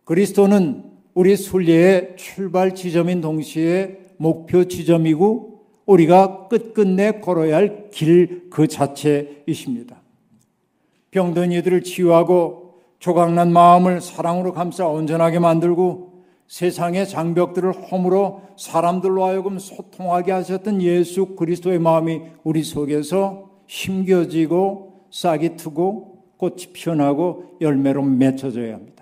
그리스도는 0.05 0.92
우리 1.15 1.37
순례의 1.37 2.17
출발 2.17 2.75
지점인 2.75 3.21
동시에 3.21 3.99
목표 4.17 4.65
지점이고 4.65 5.61
우리가 5.87 6.49
끝끝내 6.49 7.21
걸어야 7.21 7.57
할 7.57 7.91
길 7.91 8.49
그 8.51 8.67
자체이십니다. 8.67 10.01
병든 11.11 11.53
이들을 11.53 11.83
치유하고 11.83 12.75
조각난 12.99 13.53
마음을 13.53 14.01
사랑으로 14.01 14.53
감싸 14.53 14.87
온전하게 14.87 15.39
만들고 15.39 16.13
세상의 16.47 17.09
장벽들을 17.09 17.73
허물어 17.73 18.43
사람들로 18.57 19.25
하여금 19.25 19.59
소통하게 19.59 20.33
하셨던 20.33 20.83
예수 20.83 21.35
그리스도의 21.35 21.79
마음이 21.79 22.21
우리 22.45 22.63
속에서 22.63 23.51
심겨지고 23.67 25.07
싹이 25.11 25.57
트고 25.57 26.25
꽃이 26.37 26.73
피어나고 26.73 27.57
열매로 27.61 28.03
맺혀져야 28.03 28.75
합니다. 28.75 29.02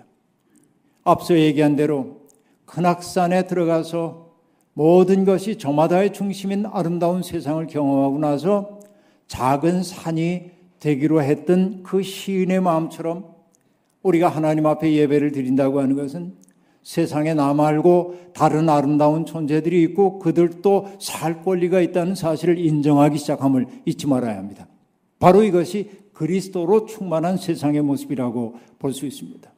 앞서 1.03 1.37
얘기한 1.37 1.75
대로 1.75 2.21
큰악산에 2.65 3.47
들어가서 3.47 4.31
모든 4.73 5.25
것이 5.25 5.57
저마다의 5.57 6.13
중심인 6.13 6.65
아름다운 6.65 7.23
세상을 7.23 7.67
경험하고 7.67 8.19
나서 8.19 8.79
작은 9.27 9.83
산이 9.83 10.51
되기로 10.79 11.21
했던 11.21 11.83
그 11.83 12.01
시인의 12.01 12.61
마음처럼 12.61 13.25
우리가 14.03 14.29
하나님 14.29 14.65
앞에 14.65 14.93
예배를 14.93 15.31
드린다고 15.31 15.79
하는 15.79 15.95
것은 15.95 16.33
세상에 16.83 17.33
나 17.33 17.53
말고 17.53 18.31
다른 18.33 18.67
아름다운 18.67 19.25
존재들이 19.25 19.83
있고 19.83 20.17
그들도 20.19 20.93
살 20.99 21.43
권리가 21.43 21.81
있다는 21.81 22.15
사실을 22.15 22.57
인정하기 22.57 23.17
시작함을 23.19 23.67
잊지 23.85 24.07
말아야 24.07 24.37
합니다. 24.37 24.67
바로 25.19 25.43
이것이 25.43 25.91
그리스도로 26.13 26.87
충만한 26.87 27.37
세상의 27.37 27.81
모습이라고 27.83 28.55
볼 28.79 28.93
수 28.93 29.05
있습니다. 29.05 29.51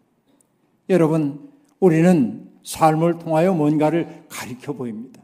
여러분, 0.89 1.49
우리는 1.79 2.49
삶을 2.63 3.19
통하여 3.19 3.53
뭔가를 3.53 4.23
가리켜 4.29 4.73
보입니다. 4.73 5.21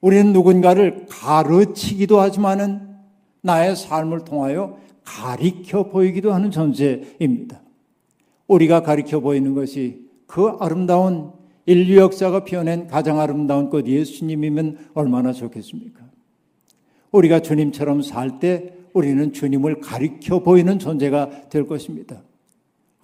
우리는 0.00 0.32
누군가를 0.32 1.06
가르치기도 1.08 2.20
하지만은 2.20 2.96
나의 3.40 3.76
삶을 3.76 4.24
통하여 4.24 4.78
가리켜 5.04 5.84
보이기도 5.84 6.32
하는 6.34 6.50
존재입니다. 6.50 7.62
우리가 8.46 8.82
가리켜 8.82 9.20
보이는 9.20 9.54
것이 9.54 10.06
그 10.26 10.48
아름다운 10.60 11.32
인류 11.64 11.96
역사가 11.98 12.44
피어낸 12.44 12.86
가장 12.86 13.20
아름다운 13.20 13.70
꽃 13.70 13.86
예수님이면 13.86 14.90
얼마나 14.94 15.32
좋겠습니까? 15.32 16.04
우리가 17.10 17.40
주님처럼 17.40 18.02
살 18.02 18.38
때 18.38 18.72
우리는 18.92 19.32
주님을 19.32 19.80
가리켜 19.80 20.40
보이는 20.42 20.78
존재가 20.78 21.48
될 21.48 21.66
것입니다. 21.66 22.22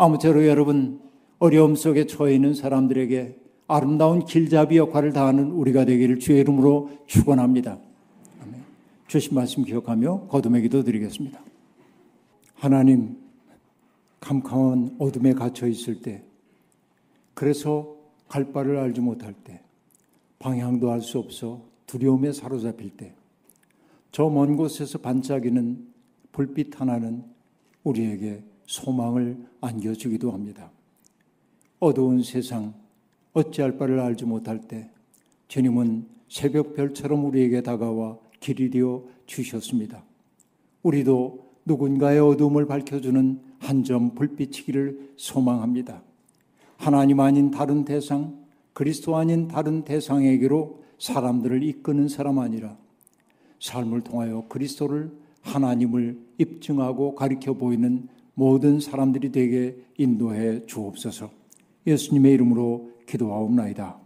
아무쪼록 0.02 0.46
여러분 0.46 1.00
어려움 1.38 1.76
속에 1.76 2.06
처해 2.06 2.34
있는 2.34 2.54
사람들에게 2.54 3.38
아름다운 3.68 4.24
길잡이 4.24 4.76
역할을 4.76 5.12
다하는 5.12 5.52
우리가 5.52 5.84
되기를 5.84 6.18
주의 6.18 6.40
이름으로 6.40 6.90
축원합니다. 7.06 7.78
주신 9.06 9.36
말씀 9.36 9.62
기억하며 9.62 10.26
거듭의 10.26 10.62
기도 10.62 10.82
드리겠습니다. 10.82 11.40
하나님 12.54 13.16
캄캄한 14.18 14.96
어둠에 14.98 15.34
갇혀 15.34 15.68
있을 15.68 16.00
때 16.02 16.24
그래서 17.34 17.94
갈 18.28 18.52
바를 18.52 18.78
알지 18.78 19.00
못할 19.00 19.32
때 19.32 19.60
방향도 20.40 20.90
알 20.90 21.00
수 21.00 21.18
없어 21.20 21.62
두려움에 21.86 22.32
사로잡힐 22.32 22.90
때 22.96 23.14
저 24.11 24.28
먼 24.28 24.57
곳에서 24.57 24.98
반짝이는 24.98 25.86
불빛 26.32 26.80
하나는 26.80 27.24
우리에게 27.84 28.42
소망을 28.73 29.37
안겨주기도 29.61 30.33
합니다. 30.33 30.70
어두운 31.79 32.23
세상, 32.23 32.73
어찌할 33.35 33.77
바를 33.77 34.01
알지 34.01 34.25
못할 34.25 34.62
때 34.62 34.91
주님은 35.49 36.07
새벽 36.31 36.75
별처럼 36.75 37.27
우리에게 37.27 37.61
다가와 37.61 38.16
길이 38.41 38.70
되어 38.70 39.05
주셨습니다. 39.27 40.03
우리도 40.83 41.53
누군가의 41.66 42.20
어둠을 42.20 42.66
밝혀주는 42.66 43.41
한 43.59 43.85
점 43.85 44.14
불빛이기를 44.14 45.12
소망합니다. 45.16 46.03
하나님 46.79 47.20
아닌 47.20 47.51
다른 47.51 47.85
대상, 47.85 48.43
그리스도 48.73 49.16
아닌 49.16 49.49
다른 49.49 49.85
대상에게로 49.85 50.83
사람들을 50.99 51.62
이끄는 51.62 52.09
사람 52.09 52.39
아니라 52.39 52.77
삶을 53.61 54.01
통하여 54.01 54.47
그리스도를 54.49 55.12
하나님을 55.43 56.18
입증하고 56.39 57.14
가리켜 57.14 57.53
보이는 57.53 58.09
모든 58.35 58.80
사람들이 58.80 59.33
되게 59.33 59.76
인도해 59.99 60.64
주옵소서. 60.66 61.30
예수님의 61.87 62.33
이름으로 62.33 62.91
기도하옵나이다. 63.07 64.01